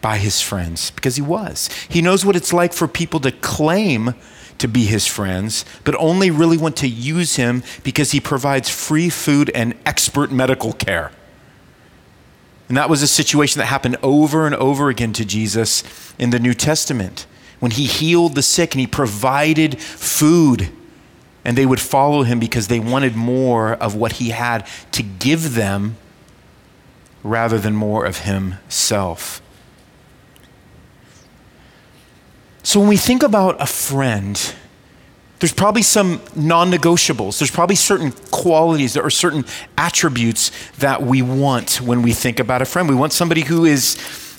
by 0.00 0.16
his 0.16 0.40
friends 0.40 0.90
because 0.92 1.16
he 1.16 1.22
was. 1.22 1.68
He 1.88 2.00
knows 2.00 2.24
what 2.24 2.36
it's 2.36 2.52
like 2.52 2.72
for 2.72 2.88
people 2.88 3.20
to 3.20 3.32
claim 3.32 4.14
to 4.60 4.68
be 4.68 4.84
his 4.84 5.06
friends, 5.06 5.64
but 5.84 5.94
only 5.96 6.30
really 6.30 6.56
want 6.56 6.76
to 6.78 6.88
use 6.88 7.36
him 7.36 7.62
because 7.82 8.12
he 8.12 8.20
provides 8.20 8.68
free 8.68 9.08
food 9.08 9.50
and 9.54 9.74
expert 9.84 10.30
medical 10.30 10.72
care. 10.72 11.12
And 12.68 12.76
that 12.76 12.88
was 12.88 13.02
a 13.02 13.08
situation 13.08 13.58
that 13.58 13.66
happened 13.66 13.96
over 14.02 14.46
and 14.46 14.54
over 14.54 14.88
again 14.90 15.12
to 15.14 15.24
Jesus 15.24 15.82
in 16.18 16.30
the 16.30 16.38
New 16.38 16.54
Testament 16.54 17.26
when 17.58 17.72
he 17.72 17.84
healed 17.84 18.36
the 18.36 18.42
sick 18.42 18.74
and 18.74 18.80
he 18.80 18.86
provided 18.86 19.80
food. 19.80 20.70
And 21.44 21.58
they 21.58 21.66
would 21.66 21.80
follow 21.80 22.22
him 22.22 22.38
because 22.38 22.68
they 22.68 22.78
wanted 22.78 23.16
more 23.16 23.72
of 23.72 23.94
what 23.96 24.12
he 24.12 24.30
had 24.30 24.66
to 24.92 25.02
give 25.02 25.54
them 25.54 25.96
rather 27.22 27.58
than 27.58 27.74
more 27.74 28.04
of 28.04 28.20
himself. 28.20 29.39
So 32.62 32.80
when 32.80 32.88
we 32.88 32.96
think 32.96 33.22
about 33.22 33.60
a 33.60 33.66
friend, 33.66 34.54
there's 35.40 35.54
probably 35.54 35.82
some 35.82 36.20
non 36.36 36.70
negotiables. 36.70 37.38
There's 37.38 37.50
probably 37.50 37.76
certain 37.76 38.12
qualities 38.30 38.96
or 38.96 39.08
certain 39.08 39.46
attributes 39.78 40.52
that 40.78 41.02
we 41.02 41.22
want 41.22 41.80
when 41.80 42.02
we 42.02 42.12
think 42.12 42.38
about 42.38 42.60
a 42.60 42.66
friend. 42.66 42.88
We 42.88 42.94
want 42.94 43.14
somebody 43.14 43.42
who 43.42 43.64
is 43.64 43.96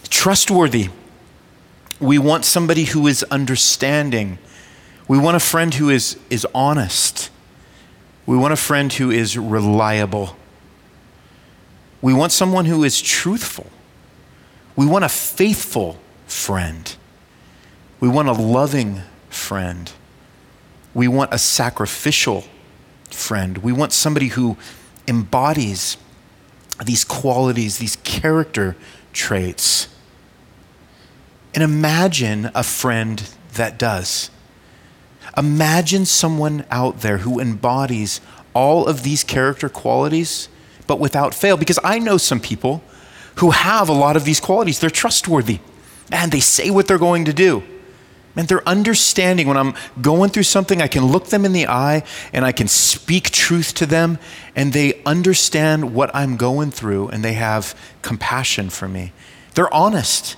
trustworthy, 0.10 0.90
we 2.00 2.20
want 2.20 2.46
somebody 2.46 2.84
who 2.84 3.08
is 3.08 3.24
understanding, 3.32 4.38
we 5.08 5.18
want 5.18 5.36
a 5.36 5.40
friend 5.40 5.74
who 5.74 5.90
is, 5.90 6.20
is 6.30 6.46
honest, 6.54 7.32
we 8.28 8.38
want 8.38 8.54
a 8.54 8.58
friend 8.58 8.94
who 8.94 9.10
is 9.10 9.38
reliable, 9.38 10.36
we 12.02 12.14
want 12.14 12.32
someone 12.32 12.66
who 12.66 12.84
is 12.84 13.02
truthful, 13.02 13.68
we 14.76 14.86
want 14.86 15.04
a 15.04 15.10
faithful 15.10 15.98
friend. 16.28 16.96
We 18.02 18.10
want 18.10 18.28
a 18.28 18.34
loving 18.34 19.02
friend. 19.30 19.92
We 20.94 21.08
want 21.08 21.34
a 21.34 21.38
sacrificial 21.38 22.44
friend. 23.12 23.60
We 23.60 23.72
want 23.72 23.94
somebody 23.94 24.30
who 24.30 24.58
embodies 25.08 25.98
these 26.84 27.06
qualities, 27.06 27.78
these 27.78 27.96
character 27.98 28.76
traits. 29.14 29.88
And 31.54 31.64
imagine 31.64 32.50
a 32.56 32.64
friend 32.64 33.30
that 33.54 33.78
does. 33.78 34.32
Imagine 35.38 36.06
someone 36.06 36.66
out 36.72 37.02
there 37.02 37.20
who 37.20 37.40
embodies 37.40 38.20
all 38.54 38.88
of 38.88 39.04
these 39.04 39.24
character 39.24 39.70
qualities, 39.70 40.50
but 40.88 41.00
without 41.00 41.36
fail. 41.36 41.56
Because 41.56 41.80
I 41.84 42.00
know 42.00 42.18
some 42.18 42.40
people 42.40 42.84
who 43.36 43.52
have 43.52 43.90
a 43.90 43.94
lot 43.94 44.18
of 44.18 44.26
these 44.26 44.40
qualities. 44.40 44.80
They're 44.80 44.90
trustworthy 44.90 45.60
and 46.12 46.32
they 46.32 46.40
say 46.40 46.72
what 46.72 46.88
they're 46.88 46.98
going 46.98 47.26
to 47.26 47.34
do. 47.34 47.64
And 48.36 48.48
they're 48.48 48.68
understanding 48.68 49.48
when 49.48 49.58
I'm 49.58 49.74
going 50.02 50.30
through 50.30 50.44
something, 50.44 50.82
I 50.82 50.88
can 50.88 51.06
look 51.06 51.28
them 51.28 51.44
in 51.44 51.52
the 51.52 51.68
eye 51.68 52.04
and 52.32 52.46
I 52.46 52.52
can 52.52 52.68
speak 52.68 53.32
truth 53.32 53.74
to 53.76 53.86
them, 53.86 54.20
and 54.56 54.72
they 54.72 55.02
understand 55.06 55.94
what 55.94 56.10
I'm 56.16 56.38
going 56.38 56.72
through 56.72 57.10
and 57.10 57.24
they 57.24 57.34
have 57.34 57.78
compassion 58.02 58.70
for 58.70 58.88
me. 58.88 59.12
They're 59.56 59.74
honest. 59.74 60.38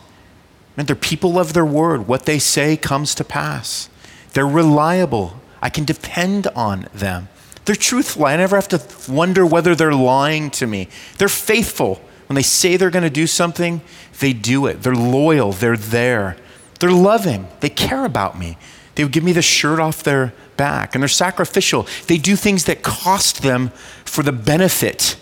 And 0.75 0.88
they're 0.88 0.95
people 0.95 1.38
of 1.38 1.53
their 1.53 1.65
word. 1.65 2.07
What 2.07 2.25
they 2.25 2.39
say 2.39 2.75
comes 2.77 3.13
to 3.15 3.23
pass. 3.23 3.89
They're 4.33 4.47
reliable. 4.47 5.39
I 5.62 5.69
can 5.69 5.85
depend 5.85 6.47
on 6.47 6.88
them. 6.93 7.29
They're 7.65 7.75
truthful. 7.75 8.25
I 8.25 8.35
never 8.35 8.55
have 8.55 8.67
to 8.69 9.12
wonder 9.12 9.45
whether 9.45 9.75
they're 9.75 9.93
lying 9.93 10.50
to 10.51 10.67
me. 10.67 10.89
They're 11.19 11.29
faithful. 11.29 12.01
When 12.27 12.35
they 12.35 12.41
say 12.41 12.75
they're 12.75 12.89
going 12.89 13.03
to 13.03 13.09
do 13.09 13.27
something, 13.27 13.81
they 14.19 14.33
do 14.33 14.65
it. 14.65 14.81
They're 14.81 14.95
loyal. 14.95 15.51
They're 15.51 15.77
there. 15.77 16.38
They're 16.80 16.92
loving. 16.92 17.48
They 17.60 17.70
care 17.70 18.06
about 18.06 18.38
me. 18.38 18.58
They 18.96 19.03
would 19.03 19.13
give 19.13 19.24
me 19.24 19.32
the 19.32 19.42
shirt 19.42 19.80
off 19.80 20.03
their 20.03 20.34
back, 20.58 20.94
and 20.94 21.01
they're 21.01 21.08
sacrificial. 21.08 21.88
They 22.08 22.18
do 22.18 22.36
things 22.36 22.65
that 22.65 22.84
cost 22.84 23.42
them 23.42 23.70
for 24.06 24.24
the 24.24 24.32
benefit 24.32 25.18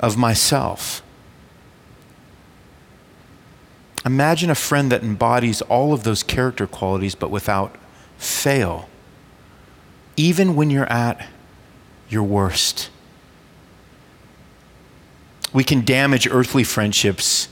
of 0.00 0.16
myself. 0.16 1.02
Imagine 4.06 4.48
a 4.48 4.54
friend 4.54 4.90
that 4.90 5.02
embodies 5.02 5.60
all 5.62 5.92
of 5.92 6.04
those 6.04 6.22
character 6.22 6.66
qualities 6.66 7.14
but 7.14 7.30
without 7.30 7.76
fail, 8.16 8.88
even 10.16 10.54
when 10.54 10.70
you're 10.70 10.90
at 10.90 11.28
your 12.08 12.22
worst. 12.22 12.88
We 15.52 15.64
can 15.64 15.84
damage 15.84 16.26
earthly 16.30 16.64
friendships 16.64 17.48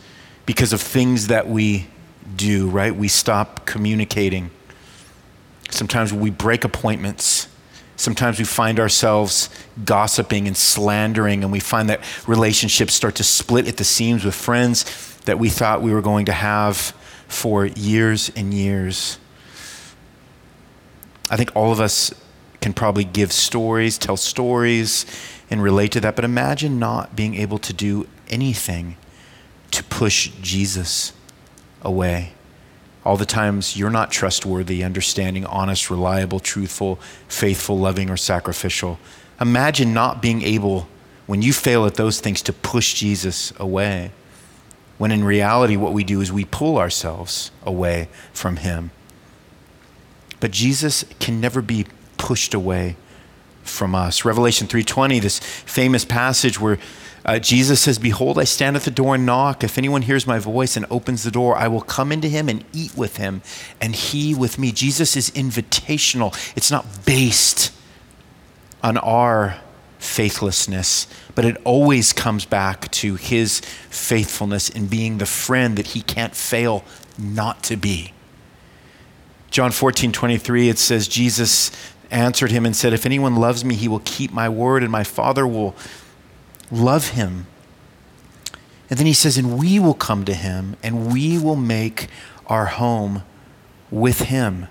because 0.47 0.73
of 0.73 0.81
things 0.81 1.27
that 1.27 1.49
we 1.49 1.89
do, 2.35 2.69
right? 2.69 2.95
We 2.95 3.09
stop 3.09 3.67
communicating. 3.67 4.51
Sometimes 5.71 6.13
we 6.13 6.31
break 6.31 6.65
appointments. 6.65 7.49
Sometimes 7.97 8.39
we 8.39 8.45
find 8.45 8.79
ourselves 8.79 9.49
gossiping 9.85 10.47
and 10.47 10.57
slandering, 10.57 11.43
and 11.43 11.53
we 11.53 11.61
find 11.61 11.89
that 11.89 12.01
relationships 12.27 12.95
start 12.95 13.15
to 13.17 13.25
split 13.25 13.67
at 13.67 13.79
the 13.79 13.85
seams 13.85 14.25
with 14.25 14.35
friends 14.35 14.85
that 15.25 15.39
we 15.39 15.49
thought 15.49 15.83
we 15.83 15.93
were 15.93 16.03
going 16.03 16.27
to 16.27 16.33
have 16.33 16.77
for 17.27 17.67
years 17.67 18.31
and 18.37 18.53
years. 18.53 19.19
I 21.31 21.37
think 21.37 21.55
all 21.57 21.73
of 21.73 21.81
us 21.81 22.15
can 22.61 22.73
probably 22.73 23.05
give 23.05 23.33
stories, 23.33 23.99
tell 23.99 24.17
stories, 24.17 25.07
and 25.51 25.63
relate 25.63 25.93
to 25.93 26.01
that. 26.01 26.17
But 26.17 26.25
imagine 26.25 26.79
not 26.79 27.17
being 27.17 27.35
able 27.35 27.59
to 27.59 27.73
do 27.73 28.07
anything 28.29 28.97
to 29.71 29.83
push 29.85 30.29
Jesus 30.43 31.13
away. 31.87 32.33
All 33.05 33.17
the 33.17 33.25
times 33.25 33.77
you're 33.77 33.89
not 33.89 34.11
trustworthy, 34.11 34.83
understanding, 34.83 35.47
honest, 35.47 35.89
reliable, 35.91 36.41
truthful, 36.41 36.97
faithful, 37.29 37.79
loving, 37.79 38.11
or 38.11 38.17
sacrificial. 38.17 38.99
Imagine 39.41 39.95
not 39.95 40.21
being 40.21 40.43
able, 40.43 40.89
when 41.27 41.41
you 41.41 41.53
fail 41.53 41.87
at 41.87 41.95
those 41.95 42.21
things, 42.21 42.43
to 42.43 42.53
push 42.53 42.95
Jesus 42.95 43.53
away. 43.59 44.11
When 44.99 45.13
in 45.13 45.23
reality, 45.23 45.77
what 45.77 45.93
we 45.93 46.03
do 46.03 46.21
is 46.21 46.33
we 46.33 46.45
pull 46.45 46.79
ourselves 46.79 47.53
away 47.65 48.09
from 48.33 48.57
Him. 48.57 48.91
But 50.41 50.51
Jesus 50.51 51.05
can 51.21 51.41
never 51.41 51.63
be 51.63 51.87
pushed 52.19 52.55
away 52.55 52.97
from 53.63 53.95
us. 53.95 54.25
Revelation 54.25 54.67
3:20, 54.67 55.21
this 55.21 55.39
famous 55.39 56.05
passage 56.05 56.61
where 56.61 56.79
uh, 57.27 57.39
Jesus 57.39 57.81
says, 57.81 57.99
"Behold, 57.99 58.39
I 58.39 58.45
stand 58.45 58.77
at 58.77 58.83
the 58.83 58.91
door 58.91 59.17
and 59.17 59.27
knock. 59.27 59.63
If 59.63 59.77
anyone 59.77 60.03
hears 60.03 60.27
my 60.27 60.39
voice 60.39 60.77
and 60.77 60.87
opens 60.91 61.25
the 61.25 61.31
door, 61.31 61.57
I 61.57 61.69
will 61.69 61.83
come 61.83 62.13
into 62.13 62.29
him 62.29 62.49
and 62.49 62.65
eat 62.73 62.97
with 62.97 63.19
him, 63.19 63.43
and 63.81 63.95
he 63.95 64.35
with 64.35 64.59
me." 64.59 64.73
Jesus 64.73 65.17
is 65.17 65.31
invitational. 65.33 66.35
It's 66.57 66.71
not 66.71 67.05
based 67.05 67.73
on 68.83 68.97
our 68.99 69.59
faithlessness, 69.99 71.07
but 71.35 71.45
it 71.45 71.57
always 71.65 72.13
comes 72.13 72.45
back 72.45 72.91
to 72.93 73.17
his 73.17 73.61
faithfulness 73.91 74.69
in 74.69 74.87
being 74.87 75.19
the 75.19 75.27
friend 75.27 75.77
that 75.77 75.89
he 75.89 76.01
can't 76.01 76.35
fail 76.35 76.85
not 77.19 77.63
to 77.65 77.77
be. 77.77 78.13
John 79.51 79.73
14, 79.73 80.13
23, 80.13 80.69
it 80.69 80.79
says, 80.79 81.09
Jesus 81.09 81.71
answered 82.11 82.51
him 82.51 82.67
and 82.67 82.77
said, 82.77 82.93
If 82.93 83.07
anyone 83.07 83.37
loves 83.37 83.65
me, 83.65 83.75
he 83.75 83.89
will 83.89 84.03
keep 84.05 84.33
my 84.33 84.49
word, 84.49 84.83
and 84.83 84.93
my 84.93 85.05
Father 85.05 85.47
will 85.47 85.75
love 86.71 87.11
him. 87.11 87.47
And 88.89 88.99
then 88.99 89.07
he 89.07 89.13
says, 89.13 89.37
And 89.37 89.59
we 89.59 89.79
will 89.79 89.95
come 89.95 90.25
to 90.25 90.35
him, 90.35 90.77
and 90.83 91.13
we 91.13 91.39
will 91.39 91.57
make 91.57 92.09
our 92.47 92.67
home 92.67 93.23
with 93.91 94.23
him. 94.23 94.69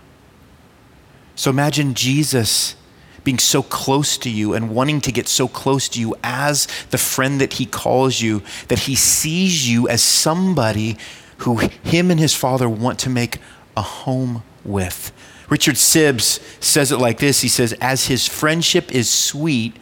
So 1.36 1.50
imagine 1.50 1.94
Jesus 1.94 2.76
being 3.24 3.40
so 3.40 3.64
close 3.64 4.18
to 4.20 4.30
you 4.30 4.54
and 4.54 4.70
wanting 4.70 5.02
to 5.02 5.12
get 5.12 5.28
so 5.28 5.48
close 5.48 5.90
to 5.90 6.00
you 6.00 6.16
as 6.24 6.68
the 6.92 6.98
friend 6.98 7.42
that 7.42 7.54
he 7.54 7.66
calls 7.66 8.22
you, 8.22 8.42
that 8.68 8.80
he 8.80 8.96
sees 8.96 9.70
you 9.70 9.90
as 9.90 10.02
somebody 10.02 10.96
who 11.40 11.58
him 11.58 12.12
and 12.12 12.20
his 12.20 12.34
father 12.34 12.70
want 12.70 13.00
to 13.00 13.10
make 13.10 13.40
a 13.76 13.82
home 13.82 14.44
with. 14.64 15.12
Richard 15.50 15.76
Sibbes 15.76 16.40
says 16.64 16.92
it 16.92 16.98
like 16.98 17.20
this 17.20 17.42
He 17.42 17.50
says, 17.50 17.74
As 17.82 18.08
his 18.08 18.28
friendship 18.28 18.94
is 18.94 19.10
sweet, 19.10 19.76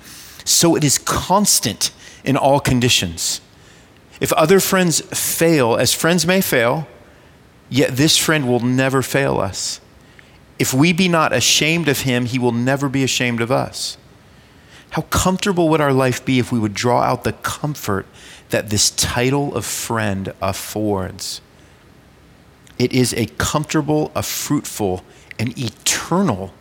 so 0.46 0.76
it 0.76 0.84
is 0.84 0.98
constant 0.98 1.92
in 2.24 2.38
all 2.38 2.60
conditions. 2.60 3.42
If 4.20 4.32
other 4.34 4.60
friends 4.60 5.02
fail, 5.02 5.76
as 5.76 5.94
friends 5.94 6.26
may 6.26 6.42
fail, 6.42 6.88
yet 7.70 7.98
this 7.98 8.18
friend 8.18 8.48
will 8.48 8.60
never 8.60 9.02
fail 9.02 9.40
us. 9.40 9.82
If 10.60 10.74
we 10.74 10.94
be 10.94 11.08
not 11.08 11.34
ashamed 11.34 11.88
of 11.88 12.02
him, 12.02 12.26
he 12.26 12.40
will 12.40 12.52
never 12.52 12.88
be 12.88 13.04
ashamed 13.04 13.42
of 13.42 13.52
us. 13.52 13.98
How 14.92 15.02
comfortable 15.04 15.70
would 15.70 15.82
our 15.82 15.92
life 15.92 16.24
be 16.24 16.38
if 16.38 16.52
we 16.52 16.60
would 16.60 16.76
draw 16.76 17.02
out 17.02 17.24
the 17.24 17.34
comfort 17.34 18.06
that 18.50 18.70
this 18.70 18.92
title 18.92 19.56
of 19.56 19.66
friend 19.66 20.34
affords? 20.42 21.42
It 22.78 22.94
is 22.94 23.14
a 23.14 23.26
comfortable, 23.38 24.12
a 24.16 24.22
fruitful, 24.22 25.04
an 25.40 25.54
eternal 25.58 26.54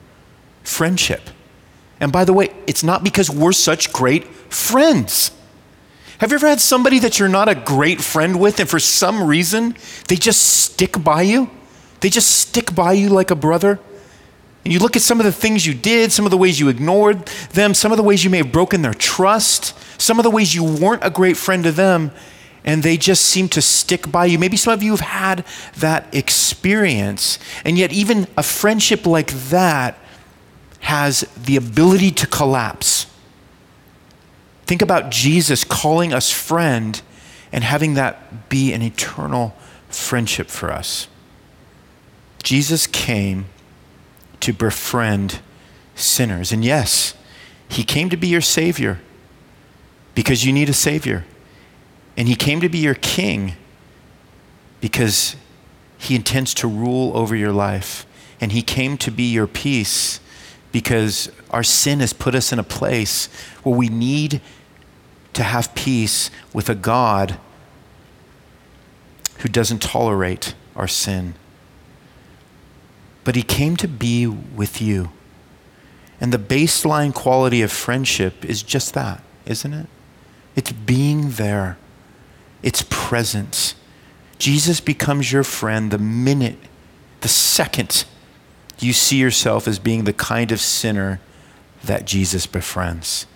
friendship. 0.63 1.29
And 2.01 2.11
by 2.11 2.25
the 2.25 2.33
way, 2.33 2.49
it's 2.67 2.83
not 2.83 3.05
because 3.05 3.31
we're 3.31 3.53
such 3.53 3.93
great 3.93 4.27
friends. 4.53 5.31
Have 6.23 6.31
you 6.31 6.37
ever 6.37 6.47
had 6.47 6.61
somebody 6.61 7.01
that 7.01 7.19
you're 7.19 7.29
not 7.29 7.49
a 7.49 7.55
great 7.57 8.01
friend 8.01 8.39
with, 8.39 8.61
and 8.61 8.71
for 8.71 8.79
some 8.79 9.25
reason, 9.25 9.75
they 10.07 10.15
just 10.15 10.41
stick 10.41 11.03
by 11.03 11.23
you? 11.23 11.51
They 11.99 12.11
just 12.11 12.31
stick 12.31 12.73
by 12.77 12.93
you 12.93 13.09
like 13.09 13.33
a 13.33 13.35
brother? 13.35 13.81
And 14.65 14.73
you 14.73 14.79
look 14.79 14.95
at 14.95 15.03
some 15.03 15.19
of 15.19 15.27
the 15.27 15.33
things 15.33 15.67
you 15.67 15.75
did, 15.75 16.13
some 16.13 16.25
of 16.25 16.31
the 16.31 16.37
ways 16.37 16.61
you 16.61 16.69
ignored 16.69 17.27
them, 17.55 17.75
some 17.75 17.91
of 17.91 17.97
the 17.97 18.05
ways 18.05 18.23
you 18.23 18.31
may 18.31 18.37
have 18.37 18.53
broken 18.53 18.83
their 18.83 18.95
trust, 18.95 19.75
some 20.01 20.21
of 20.21 20.23
the 20.23 20.31
ways 20.31 20.55
you 20.55 20.63
weren't 20.63 21.03
a 21.05 21.11
great 21.11 21.37
friend 21.37 21.65
to 21.65 21.73
them, 21.73 22.13
and 22.65 22.85
they 22.85 22.97
just 22.97 23.25
seem 23.25 23.49
to 23.49 23.61
stick 23.61 24.13
by 24.13 24.27
you. 24.27 24.39
Maybe 24.39 24.57
some 24.57 24.73
of 24.73 24.81
you 24.81 24.93
have 24.93 25.01
had 25.01 25.45
that 25.79 26.15
experience, 26.15 27.41
and 27.65 27.77
yet, 27.77 27.93
even 27.93 28.29
a 28.37 28.45
friendship 28.45 29.07
like 29.07 29.33
that 29.51 29.99
has 30.83 31.23
the 31.37 31.57
ability 31.57 32.13
to 32.13 32.29
collapse. 32.29 33.12
Think 34.65 34.83
about 34.83 35.11
Jesus 35.11 35.65
calling 35.65 36.13
us 36.13 36.31
friend 36.31 37.01
and 37.53 37.65
having 37.65 37.95
that 37.95 38.49
be 38.49 38.73
an 38.73 38.83
eternal 38.83 39.55
friendship 39.89 40.49
for 40.49 40.71
us. 40.73 41.09
Jesus 42.43 42.87
came 42.87 43.47
to 44.41 44.53
befriend 44.53 45.41
sinners. 45.95 46.53
And 46.53 46.65
yes, 46.65 47.15
he 47.69 47.85
came 47.85 48.11
to 48.11 48.17
be 48.17 48.29
your 48.29 48.41
Savior 48.41 49.01
because 50.15 50.45
you 50.45 50.53
need 50.53 50.69
a 50.69 50.75
Savior. 50.75 51.25
And 52.17 52.29
he 52.29 52.35
came 52.35 52.61
to 52.61 52.69
be 52.69 52.79
your 52.79 52.95
king 52.95 53.55
because 54.81 55.37
he 55.97 56.15
intends 56.15 56.53
to 56.55 56.69
rule 56.69 57.17
over 57.17 57.37
your 57.37 57.53
life. 57.53 58.05
And 58.41 58.53
he 58.53 58.63
came 58.63 58.97
to 58.99 59.11
be 59.11 59.31
your 59.31 59.47
peace 59.47 60.19
because 60.73 61.31
our 61.51 61.63
sin 61.63 62.01
has 62.01 62.13
put 62.13 62.35
us 62.35 62.53
in 62.53 62.59
a 62.59 62.65
place 62.65 63.27
where 63.63 63.77
we 63.77 63.89
need 63.89 64.41
to 65.35 65.43
have 65.43 65.75
peace 65.75 66.31
with 66.53 66.69
a 66.69 66.75
God 66.75 67.39
who 69.39 69.49
doesn't 69.49 69.83
tolerate 69.83 70.55
our 70.75 70.89
sin. 70.89 71.35
But 73.25 73.37
he 73.37 73.43
came 73.43 73.77
to 73.77 73.89
be 73.89 74.27
with 74.27 74.81
you. 74.81 75.11
And 76.21 76.33
the 76.33 76.39
baseline 76.39 77.13
quality 77.13 77.63
of 77.63 77.73
friendship 77.73 78.45
is 78.45 78.63
just 78.63 78.95
that, 78.95 79.23
isn't 79.47 79.73
it? 79.73 79.87
It's 80.55 80.73
being 80.73 81.31
there 81.31 81.77
its 82.63 82.85
presence. 82.89 83.75
Jesus 84.39 84.81
becomes 84.81 85.33
your 85.33 85.45
friend 85.45 85.91
the 85.91 85.99
minute, 85.99 86.59
the 87.21 87.29
second 87.29 88.05
you 88.83 88.93
see 88.93 89.17
yourself 89.17 89.69
as 89.69 89.79
being 89.79 90.05
the 90.05 90.13
kind 90.13 90.53
of 90.53 90.61
sinner 90.61 91.21
that 91.85 92.07
Jesus 92.07 92.47
befriends. 92.47 93.27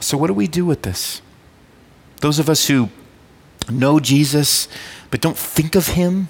So, 0.00 0.18
what 0.18 0.26
do 0.26 0.34
we 0.34 0.48
do 0.48 0.66
with 0.66 0.82
this? 0.82 1.22
Those 2.20 2.38
of 2.38 2.48
us 2.48 2.66
who 2.66 2.88
know 3.70 4.00
Jesus 4.00 4.68
but 5.10 5.20
don't 5.20 5.36
think 5.36 5.74
of 5.74 5.88
him 5.88 6.28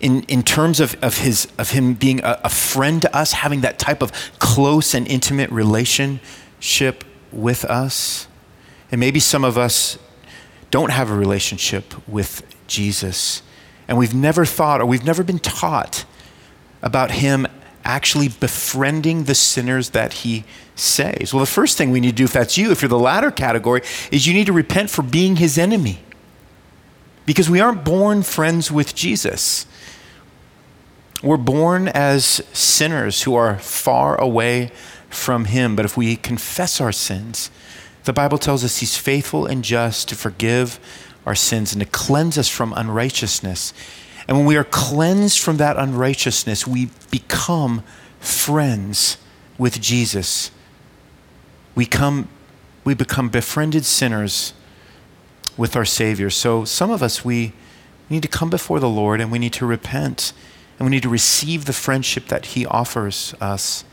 in, 0.00 0.22
in 0.24 0.42
terms 0.42 0.80
of, 0.80 0.96
of, 1.02 1.18
his, 1.18 1.48
of 1.58 1.70
him 1.70 1.94
being 1.94 2.20
a, 2.22 2.40
a 2.44 2.48
friend 2.48 3.02
to 3.02 3.16
us, 3.16 3.32
having 3.32 3.62
that 3.62 3.78
type 3.78 4.02
of 4.02 4.12
close 4.38 4.94
and 4.94 5.06
intimate 5.06 5.50
relationship 5.50 7.04
with 7.32 7.64
us. 7.64 8.28
And 8.90 9.00
maybe 9.00 9.20
some 9.20 9.44
of 9.44 9.58
us 9.58 9.98
don't 10.70 10.90
have 10.90 11.10
a 11.10 11.14
relationship 11.14 11.94
with 12.08 12.42
Jesus. 12.66 13.42
And 13.88 13.96
we've 13.98 14.14
never 14.14 14.44
thought 14.44 14.80
or 14.80 14.86
we've 14.86 15.04
never 15.04 15.24
been 15.24 15.38
taught 15.38 16.04
about 16.82 17.10
him 17.10 17.46
actually 17.84 18.28
befriending 18.28 19.24
the 19.24 19.34
sinners 19.34 19.90
that 19.90 20.12
he 20.12 20.44
saves. 20.76 21.32
Well, 21.32 21.40
the 21.40 21.50
first 21.50 21.78
thing 21.78 21.90
we 21.90 22.00
need 22.00 22.10
to 22.10 22.16
do, 22.16 22.24
if 22.24 22.32
that's 22.32 22.58
you, 22.58 22.70
if 22.70 22.82
you're 22.82 22.88
the 22.88 22.98
latter 22.98 23.30
category, 23.30 23.80
is 24.12 24.26
you 24.26 24.34
need 24.34 24.46
to 24.46 24.52
repent 24.52 24.90
for 24.90 25.02
being 25.02 25.36
his 25.36 25.56
enemy. 25.56 26.00
Because 27.24 27.50
we 27.50 27.60
aren't 27.60 27.84
born 27.84 28.22
friends 28.22 28.70
with 28.70 28.94
Jesus. 28.94 29.66
We're 31.22 31.36
born 31.36 31.88
as 31.88 32.40
sinners 32.52 33.22
who 33.22 33.34
are 33.34 33.58
far 33.58 34.20
away 34.20 34.70
from 35.10 35.46
Him. 35.46 35.74
But 35.74 35.84
if 35.84 35.96
we 35.96 36.16
confess 36.16 36.80
our 36.80 36.92
sins, 36.92 37.50
the 38.04 38.12
Bible 38.12 38.38
tells 38.38 38.64
us 38.64 38.78
He's 38.78 38.96
faithful 38.96 39.44
and 39.46 39.64
just 39.64 40.08
to 40.08 40.14
forgive 40.14 40.78
our 41.28 41.34
sins 41.34 41.74
and 41.74 41.80
to 41.80 41.86
cleanse 41.86 42.38
us 42.38 42.48
from 42.48 42.72
unrighteousness. 42.72 43.74
And 44.26 44.38
when 44.38 44.46
we 44.46 44.56
are 44.56 44.64
cleansed 44.64 45.38
from 45.38 45.58
that 45.58 45.76
unrighteousness, 45.76 46.66
we 46.66 46.88
become 47.10 47.82
friends 48.18 49.18
with 49.58 49.78
Jesus. 49.78 50.50
We, 51.74 51.84
come, 51.84 52.28
we 52.82 52.94
become 52.94 53.28
befriended 53.28 53.84
sinners 53.84 54.54
with 55.58 55.76
our 55.76 55.84
Savior. 55.84 56.30
So 56.30 56.64
some 56.64 56.90
of 56.90 57.02
us, 57.02 57.26
we 57.26 57.52
need 58.08 58.22
to 58.22 58.28
come 58.28 58.48
before 58.48 58.80
the 58.80 58.88
Lord 58.88 59.20
and 59.20 59.30
we 59.30 59.38
need 59.38 59.52
to 59.54 59.66
repent 59.66 60.32
and 60.78 60.86
we 60.86 60.90
need 60.90 61.02
to 61.02 61.10
receive 61.10 61.66
the 61.66 61.74
friendship 61.74 62.28
that 62.28 62.46
He 62.46 62.64
offers 62.64 63.34
us. 63.38 63.84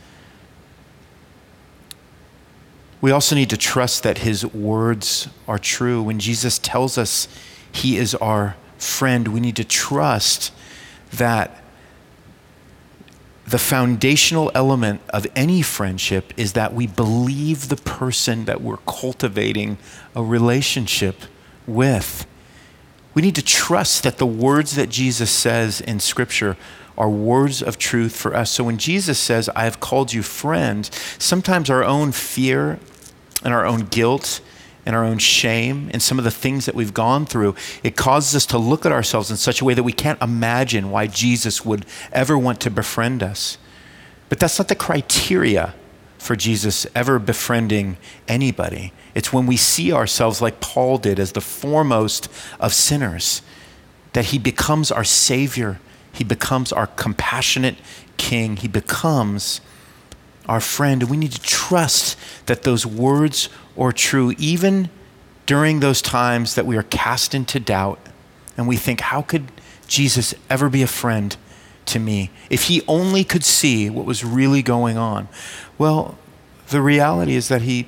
We 3.05 3.11
also 3.11 3.35
need 3.35 3.51
to 3.51 3.57
trust 3.57 4.01
that 4.01 4.17
his 4.17 4.43
words 4.47 5.29
are 5.47 5.59
true. 5.59 6.01
When 6.01 6.17
Jesus 6.17 6.57
tells 6.57 6.97
us 6.97 7.27
he 7.71 7.97
is 7.97 8.15
our 8.15 8.55
friend, 8.79 9.27
we 9.27 9.39
need 9.39 9.57
to 9.57 9.63
trust 9.63 10.51
that 11.13 11.61
the 13.45 13.59
foundational 13.59 14.51
element 14.55 15.01
of 15.09 15.27
any 15.35 15.61
friendship 15.61 16.33
is 16.35 16.53
that 16.53 16.73
we 16.73 16.87
believe 16.87 17.69
the 17.69 17.75
person 17.75 18.45
that 18.45 18.61
we're 18.61 18.77
cultivating 18.87 19.77
a 20.15 20.23
relationship 20.23 21.15
with. 21.67 22.25
We 23.13 23.21
need 23.21 23.35
to 23.35 23.45
trust 23.45 24.01
that 24.01 24.17
the 24.17 24.25
words 24.25 24.75
that 24.77 24.89
Jesus 24.89 25.29
says 25.29 25.79
in 25.79 25.99
Scripture 25.99 26.57
are 26.97 27.09
words 27.09 27.61
of 27.61 27.77
truth 27.77 28.15
for 28.15 28.35
us. 28.35 28.49
So 28.49 28.63
when 28.63 28.79
Jesus 28.79 29.19
says, 29.19 29.47
I 29.55 29.65
have 29.65 29.79
called 29.79 30.11
you 30.11 30.23
friend, 30.23 30.89
sometimes 31.19 31.69
our 31.69 31.83
own 31.83 32.11
fear 32.11 32.79
and 33.45 33.53
our 33.53 33.65
own 33.65 33.81
guilt 33.85 34.41
and 34.85 34.95
our 34.95 35.05
own 35.05 35.17
shame 35.17 35.89
and 35.93 36.01
some 36.01 36.17
of 36.17 36.25
the 36.25 36.31
things 36.31 36.65
that 36.65 36.75
we've 36.75 36.93
gone 36.93 37.25
through, 37.25 37.55
it 37.83 37.95
causes 37.95 38.35
us 38.35 38.45
to 38.47 38.57
look 38.57 38.85
at 38.85 38.91
ourselves 38.91 39.31
in 39.31 39.37
such 39.37 39.61
a 39.61 39.65
way 39.65 39.73
that 39.73 39.83
we 39.83 39.93
can't 39.93 40.21
imagine 40.21 40.91
why 40.91 41.07
Jesus 41.07 41.63
would 41.63 41.85
ever 42.11 42.37
want 42.37 42.59
to 42.61 42.69
befriend 42.69 43.23
us. 43.23 43.57
But 44.27 44.39
that's 44.39 44.59
not 44.59 44.67
the 44.67 44.75
criteria 44.75 45.73
for 46.17 46.35
Jesus 46.35 46.87
ever 46.95 47.19
befriending 47.19 47.97
anybody. 48.27 48.91
It's 49.13 49.31
when 49.31 49.45
we 49.45 49.57
see 49.57 49.93
ourselves 49.93 50.41
like 50.41 50.59
Paul 50.59 50.97
did 50.97 51.19
as 51.19 51.31
the 51.31 51.41
foremost 51.41 52.27
of 52.59 52.73
sinners, 52.73 53.43
that 54.13 54.25
he 54.25 54.39
becomes 54.39 54.91
our 54.91 55.03
Savior, 55.03 55.79
he 56.11 56.23
becomes 56.23 56.73
our 56.73 56.87
compassionate 56.87 57.75
King, 58.17 58.57
he 58.57 58.67
becomes 58.67 59.61
our 60.47 60.59
friend. 60.59 61.03
We 61.03 61.17
need 61.17 61.31
to 61.33 61.41
trust 61.41 62.17
that 62.45 62.63
those 62.63 62.85
words 62.85 63.49
are 63.77 63.91
true, 63.91 64.33
even 64.37 64.89
during 65.45 65.79
those 65.79 66.01
times 66.01 66.55
that 66.55 66.65
we 66.65 66.77
are 66.77 66.83
cast 66.83 67.35
into 67.35 67.59
doubt 67.59 67.99
and 68.57 68.67
we 68.67 68.77
think, 68.77 69.01
how 69.01 69.21
could 69.21 69.51
Jesus 69.87 70.33
ever 70.49 70.69
be 70.69 70.81
a 70.81 70.87
friend 70.87 71.35
to 71.85 71.99
me? 71.99 72.31
If 72.49 72.63
he 72.63 72.81
only 72.87 73.23
could 73.23 73.43
see 73.43 73.89
what 73.89 74.05
was 74.05 74.23
really 74.23 74.61
going 74.61 74.97
on. 74.97 75.27
Well, 75.77 76.17
the 76.69 76.81
reality 76.81 77.35
is 77.35 77.47
that 77.49 77.61
he, 77.61 77.87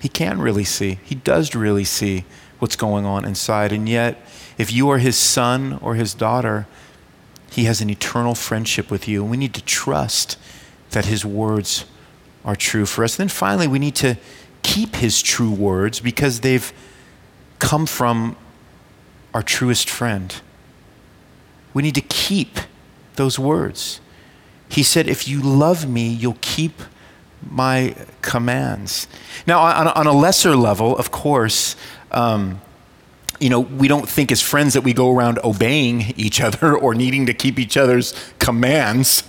he 0.00 0.08
can 0.08 0.40
really 0.40 0.64
see. 0.64 0.98
He 1.04 1.14
does 1.14 1.54
really 1.54 1.84
see 1.84 2.24
what's 2.58 2.76
going 2.76 3.06
on 3.06 3.24
inside. 3.24 3.72
And 3.72 3.88
yet, 3.88 4.24
if 4.58 4.72
you 4.72 4.88
are 4.90 4.98
his 4.98 5.16
son 5.16 5.78
or 5.80 5.94
his 5.94 6.14
daughter, 6.14 6.66
he 7.50 7.64
has 7.64 7.80
an 7.80 7.90
eternal 7.90 8.34
friendship 8.34 8.90
with 8.90 9.08
you. 9.08 9.22
And 9.22 9.30
we 9.30 9.36
need 9.36 9.54
to 9.54 9.64
trust 9.64 10.38
that 10.92 11.06
his 11.06 11.24
words 11.24 11.84
are 12.44 12.56
true 12.56 12.86
for 12.86 13.04
us. 13.04 13.16
Then 13.16 13.28
finally, 13.28 13.66
we 13.66 13.78
need 13.78 13.94
to 13.96 14.16
keep 14.62 14.96
his 14.96 15.22
true 15.22 15.50
words 15.50 16.00
because 16.00 16.40
they've 16.40 16.72
come 17.58 17.86
from 17.86 18.36
our 19.34 19.42
truest 19.42 19.88
friend. 19.88 20.34
We 21.74 21.82
need 21.82 21.94
to 21.94 22.02
keep 22.02 22.58
those 23.16 23.38
words. 23.38 24.00
He 24.68 24.82
said, 24.82 25.08
If 25.08 25.28
you 25.28 25.40
love 25.40 25.88
me, 25.88 26.08
you'll 26.08 26.38
keep 26.40 26.80
my 27.50 27.94
commands. 28.20 29.06
Now, 29.46 29.60
on, 29.60 30.06
a 30.06 30.12
lesser 30.12 30.56
level, 30.56 30.96
of 30.96 31.10
course, 31.10 31.76
um, 32.10 32.60
you 33.40 33.50
know, 33.50 33.60
we 33.60 33.88
don't 33.88 34.08
think 34.08 34.30
as 34.30 34.40
friends 34.40 34.74
that 34.74 34.82
we 34.82 34.92
go 34.92 35.14
around 35.14 35.40
obeying 35.42 36.14
each 36.16 36.40
other 36.40 36.76
or 36.78 36.94
needing 36.94 37.26
to 37.26 37.34
keep 37.34 37.58
each 37.58 37.76
other's 37.76 38.14
commands. 38.38 39.24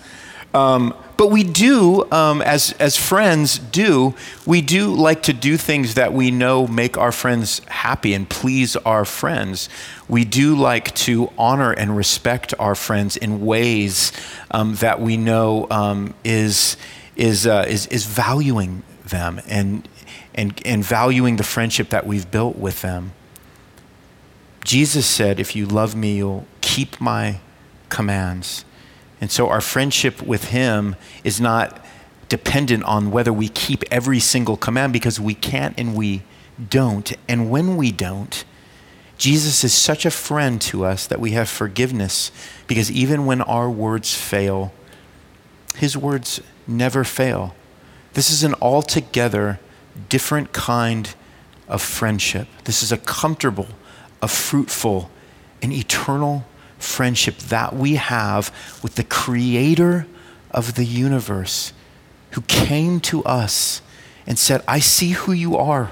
Um, 0.54 0.94
but 1.18 1.28
we 1.28 1.44
do, 1.44 2.12
um, 2.12 2.42
as, 2.42 2.74
as 2.74 2.98
friends 2.98 3.58
do, 3.58 4.14
we 4.46 4.62
do 4.62 4.94
like 4.94 5.24
to 5.24 5.34
do 5.34 5.58
things 5.58 5.94
that 5.94 6.14
we 6.14 6.32
know 6.32 6.68
make 6.68 6.98
our 6.98 7.12
friends 7.12 7.62
happy 7.68 8.14
and 8.14 8.30
please 8.30 8.76
our 8.78 9.06
friends. 9.06 9.70
We 10.08 10.26
do 10.26 10.56
like 10.56 10.94
to 10.96 11.32
honor 11.38 11.72
and 11.72 11.96
respect 11.96 12.54
our 12.60 12.76
friends 12.76 13.16
in 13.16 13.46
ways 13.46 14.12
um, 14.52 14.76
that 14.76 15.00
we 15.00 15.18
know 15.18 15.68
um, 15.70 16.14
is, 16.24 16.78
is, 17.16 17.48
uh, 17.48 17.66
is, 17.68 17.88
is 17.88 18.06
valuing 18.06 18.84
them 19.06 19.40
and, 19.48 19.88
and, 20.34 20.60
and 20.66 20.84
valuing 20.84 21.38
the 21.38 21.44
friendship 21.44 21.90
that 21.90 22.06
we've 22.06 22.30
built 22.30 22.58
with 22.58 22.82
them. 22.82 23.14
Jesus 24.64 25.06
said, 25.06 25.40
If 25.40 25.56
you 25.56 25.66
love 25.66 25.96
me, 25.96 26.18
you'll 26.18 26.48
keep 26.62 27.00
my 27.00 27.40
commands. 27.90 28.66
And 29.24 29.32
so 29.32 29.48
our 29.48 29.62
friendship 29.62 30.22
with 30.22 30.50
Him 30.50 30.98
is 31.24 31.40
not 31.40 31.80
dependent 32.28 32.84
on 32.84 33.10
whether 33.10 33.32
we 33.32 33.48
keep 33.48 33.86
every 33.90 34.20
single 34.20 34.58
command 34.58 34.92
because 34.92 35.18
we 35.18 35.34
can't 35.34 35.74
and 35.80 35.96
we 35.96 36.24
don't. 36.70 37.14
And 37.30 37.50
when 37.50 37.78
we 37.78 37.90
don't, 37.94 38.44
Jesus 39.18 39.64
is 39.64 39.74
such 39.74 40.06
a 40.06 40.12
friend 40.12 40.60
to 40.64 40.84
us 40.84 41.08
that 41.08 41.22
we 41.22 41.32
have 41.32 41.48
forgiveness 41.48 42.34
because 42.68 42.92
even 42.92 43.26
when 43.26 43.40
our 43.40 43.70
words 43.70 44.14
fail, 44.14 44.74
His 45.78 45.96
words 45.96 46.42
never 46.68 47.06
fail. 47.06 47.56
This 48.16 48.30
is 48.30 48.44
an 48.44 48.56
altogether 48.62 49.62
different 50.10 50.52
kind 50.52 51.16
of 51.70 51.82
friendship. 51.82 52.50
This 52.66 52.84
is 52.84 52.92
a 52.92 52.98
comfortable, 52.98 53.70
a 54.22 54.28
fruitful, 54.28 55.10
an 55.62 55.72
eternal 55.72 56.44
friendship 56.84 57.38
that 57.38 57.76
we 57.76 57.96
have 57.96 58.52
with 58.84 58.96
the 58.96 59.04
creator 59.04 60.06
of 60.52 60.76
the 60.76 60.86
universe 60.86 61.74
who 62.32 62.42
came 62.42 63.00
to 63.00 63.24
us 63.24 63.82
and 64.26 64.38
said, 64.38 64.62
I 64.68 64.80
see 64.80 65.12
who 65.12 65.32
you 65.32 65.56
are. 65.58 65.92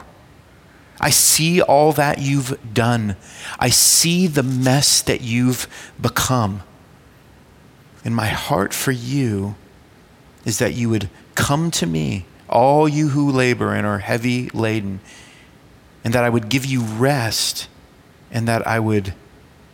I 0.99 1.09
see 1.09 1.61
all 1.61 1.93
that 1.93 2.19
you've 2.19 2.73
done. 2.73 3.15
I 3.59 3.69
see 3.69 4.27
the 4.27 4.43
mess 4.43 5.01
that 5.01 5.21
you've 5.21 5.67
become. 5.99 6.61
And 8.05 8.15
my 8.15 8.27
heart 8.27 8.73
for 8.73 8.91
you 8.91 9.55
is 10.45 10.59
that 10.59 10.73
you 10.73 10.89
would 10.89 11.09
come 11.35 11.71
to 11.71 11.85
me, 11.85 12.25
all 12.49 12.87
you 12.87 13.09
who 13.09 13.31
labor 13.31 13.73
and 13.73 13.85
are 13.85 13.99
heavy 13.99 14.49
laden, 14.49 14.99
and 16.03 16.13
that 16.13 16.23
I 16.23 16.29
would 16.29 16.49
give 16.49 16.65
you 16.65 16.81
rest, 16.81 17.67
and 18.31 18.47
that 18.47 18.65
I 18.67 18.79
would 18.79 19.13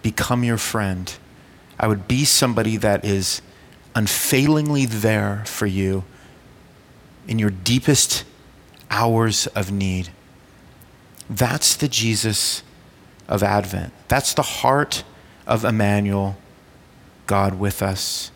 become 0.01 0.43
your 0.43 0.57
friend. 0.57 1.13
I 1.79 1.87
would 1.87 2.07
be 2.07 2.25
somebody 2.25 2.77
that 2.77 3.05
is 3.05 3.41
unfailingly 3.95 4.85
there 4.85 5.43
for 5.45 5.65
you 5.65 6.03
in 7.27 7.39
your 7.39 7.49
deepest 7.49 8.23
hours 8.89 9.47
of 9.47 9.71
need. 9.71 10.09
That's 11.29 11.75
the 11.75 11.87
Jesus 11.87 12.63
of 13.27 13.43
Advent. 13.43 13.93
That's 14.07 14.33
the 14.33 14.41
heart 14.41 15.03
of 15.45 15.65
Emmanuel, 15.65 16.37
God 17.25 17.59
with 17.59 17.81
us. 17.81 18.31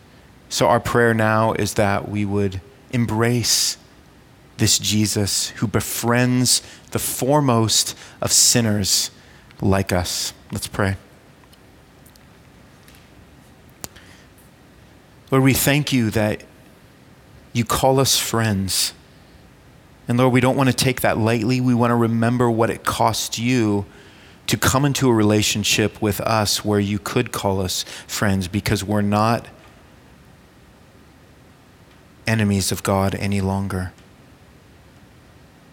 So, 0.50 0.68
our 0.68 0.82
prayer 0.82 1.14
now 1.14 1.54
is 1.54 1.76
that 1.76 2.10
we 2.10 2.26
would 2.26 2.60
embrace 2.92 3.78
this 4.58 4.78
Jesus 4.78 5.50
who 5.50 5.68
befriends 5.68 6.62
the 6.92 7.00
foremost 7.00 7.98
of 8.22 8.32
sinners 8.32 9.12
like 9.62 9.94
us. 9.94 10.34
Let's 10.52 10.68
pray. 10.68 10.98
Lord, 15.32 15.46
we 15.46 15.54
thank 15.54 15.94
you 15.94 16.10
that 16.12 16.44
you 17.54 17.64
call 17.64 18.00
us 18.00 18.18
friends. 18.18 18.94
And 20.08 20.18
Lord, 20.18 20.34
we 20.34 20.42
don't 20.42 20.58
want 20.58 20.70
to 20.70 20.76
take 20.76 21.02
that 21.02 21.18
lightly. 21.18 21.62
We 21.62 21.74
want 21.74 21.92
to 21.92 21.96
remember 21.96 22.52
what 22.52 22.70
it 22.70 22.84
cost 22.84 23.40
you 23.40 23.86
to 24.48 24.58
come 24.58 24.84
into 24.84 25.10
a 25.10 25.14
relationship 25.14 26.02
with 26.02 26.20
us 26.20 26.66
where 26.66 26.80
you 26.80 27.00
could 27.00 27.32
call 27.32 27.62
us 27.62 27.84
friends 28.08 28.50
because 28.50 28.84
we're 28.84 29.02
not 29.02 29.48
enemies 32.28 32.72
of 32.72 32.84
God 32.84 33.16
any 33.16 33.40
longer. 33.40 33.94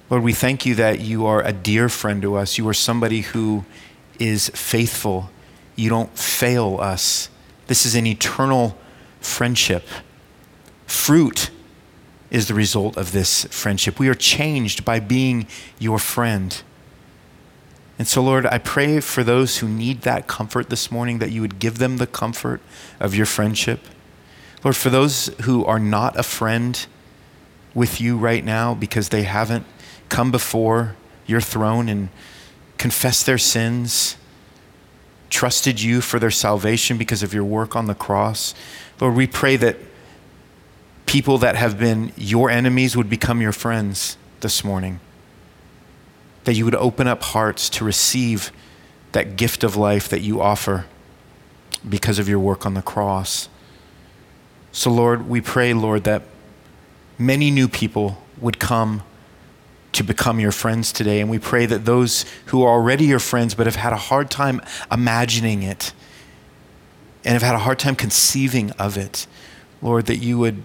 Lord, 0.08 0.22
we 0.22 0.32
thank 0.32 0.64
you 0.64 0.76
that 0.76 1.00
you 1.00 1.26
are 1.26 1.42
a 1.42 1.52
dear 1.52 1.88
friend 1.88 2.22
to 2.22 2.36
us. 2.36 2.56
You 2.56 2.68
are 2.68 2.74
somebody 2.74 3.22
who 3.22 3.64
is 4.20 4.48
faithful. 4.50 5.30
You 5.74 5.90
don't 5.90 6.16
fail 6.16 6.78
us. 6.80 7.28
This 7.66 7.84
is 7.84 7.96
an 7.96 8.06
eternal 8.06 8.78
friendship. 9.20 9.86
Fruit 10.86 11.50
is 12.30 12.48
the 12.48 12.54
result 12.54 12.96
of 12.96 13.12
this 13.12 13.44
friendship. 13.44 13.98
We 13.98 14.08
are 14.08 14.14
changed 14.14 14.84
by 14.84 15.00
being 15.00 15.46
your 15.78 15.98
friend. 15.98 16.62
And 17.98 18.06
so, 18.06 18.22
Lord, 18.22 18.46
I 18.46 18.58
pray 18.58 19.00
for 19.00 19.24
those 19.24 19.58
who 19.58 19.68
need 19.68 20.02
that 20.02 20.26
comfort 20.26 20.70
this 20.70 20.90
morning 20.90 21.18
that 21.18 21.32
you 21.32 21.40
would 21.40 21.58
give 21.58 21.78
them 21.78 21.96
the 21.96 22.06
comfort 22.06 22.60
of 23.00 23.14
your 23.14 23.26
friendship. 23.26 23.80
Lord, 24.62 24.76
for 24.76 24.90
those 24.90 25.26
who 25.42 25.64
are 25.64 25.80
not 25.80 26.18
a 26.18 26.22
friend 26.22 26.86
with 27.74 28.00
you 28.00 28.16
right 28.16 28.44
now 28.44 28.74
because 28.74 29.08
they 29.08 29.22
haven't 29.22 29.66
come 30.08 30.30
before 30.30 30.96
your 31.26 31.40
throne 31.40 31.88
and 31.88 32.08
confessed 32.76 33.26
their 33.26 33.38
sins, 33.38 34.16
trusted 35.30 35.80
you 35.80 36.00
for 36.00 36.18
their 36.18 36.30
salvation 36.30 36.96
because 36.98 37.22
of 37.22 37.34
your 37.34 37.44
work 37.44 37.76
on 37.76 37.86
the 37.86 37.94
cross, 37.94 38.54
Lord, 39.00 39.14
we 39.14 39.26
pray 39.26 39.56
that 39.56 39.76
people 41.06 41.38
that 41.38 41.56
have 41.56 41.78
been 41.78 42.12
your 42.16 42.50
enemies 42.50 42.96
would 42.96 43.08
become 43.08 43.40
your 43.40 43.52
friends 43.52 44.16
this 44.40 44.62
morning. 44.64 45.00
That 46.44 46.54
you 46.54 46.64
would 46.64 46.74
open 46.74 47.06
up 47.06 47.22
hearts 47.22 47.68
to 47.70 47.84
receive 47.84 48.52
that 49.12 49.36
gift 49.36 49.64
of 49.64 49.76
life 49.76 50.08
that 50.08 50.20
you 50.20 50.40
offer. 50.40 50.86
because 51.88 52.18
of 52.18 52.28
your 52.28 52.40
work 52.40 52.66
on 52.66 52.74
the 52.74 52.82
cross. 52.82 53.48
So, 54.72 54.90
Lord, 54.90 55.28
we 55.28 55.40
pray, 55.40 55.72
Lord, 55.74 56.04
that 56.04 56.22
many 57.16 57.50
new 57.50 57.68
people 57.68 58.20
would 58.40 58.58
come 58.58 59.02
to 59.98 60.04
become 60.04 60.38
your 60.38 60.52
friends 60.52 60.92
today. 60.92 61.20
And 61.20 61.28
we 61.28 61.38
pray 61.38 61.66
that 61.66 61.84
those 61.84 62.24
who 62.46 62.62
are 62.62 62.70
already 62.70 63.04
your 63.04 63.18
friends 63.18 63.54
but 63.54 63.66
have 63.66 63.76
had 63.76 63.92
a 63.92 63.96
hard 63.96 64.30
time 64.30 64.60
imagining 64.90 65.62
it 65.62 65.92
and 67.24 67.32
have 67.34 67.42
had 67.42 67.56
a 67.56 67.58
hard 67.58 67.80
time 67.80 67.96
conceiving 67.96 68.70
of 68.72 68.96
it, 68.96 69.26
Lord, 69.82 70.06
that 70.06 70.18
you 70.18 70.38
would 70.38 70.62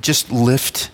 just 0.00 0.30
lift, 0.32 0.90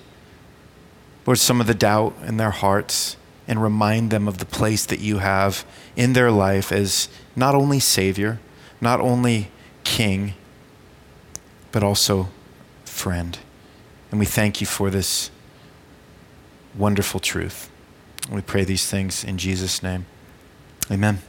Lord, 1.27 1.39
some 1.39 1.61
of 1.63 1.67
the 1.67 1.75
doubt 1.75 2.15
in 2.27 2.37
their 2.37 2.51
hearts 2.51 3.17
and 3.49 3.63
remind 3.63 4.11
them 4.11 4.29
of 4.29 4.37
the 4.37 4.47
place 4.47 4.85
that 4.87 5.01
you 5.01 5.19
have 5.19 5.65
in 5.97 6.13
their 6.13 6.31
life 6.31 6.71
as 6.71 7.09
not 7.35 7.55
only 7.55 7.81
Savior, 7.81 8.39
not 8.81 9.01
only 9.01 9.51
King, 9.83 10.35
but 11.73 11.83
also 11.83 12.29
friend. 12.85 13.39
And 14.11 14.21
we 14.21 14.27
thank 14.27 14.61
you 14.61 14.67
for 14.67 14.91
this 14.91 15.31
wonderful 16.75 17.21
truth. 17.21 17.71
We 18.31 18.41
pray 18.41 18.65
these 18.65 18.89
things 18.89 19.25
in 19.25 19.39
Jesus' 19.39 19.83
name. 19.83 20.07
Amen. 20.91 21.23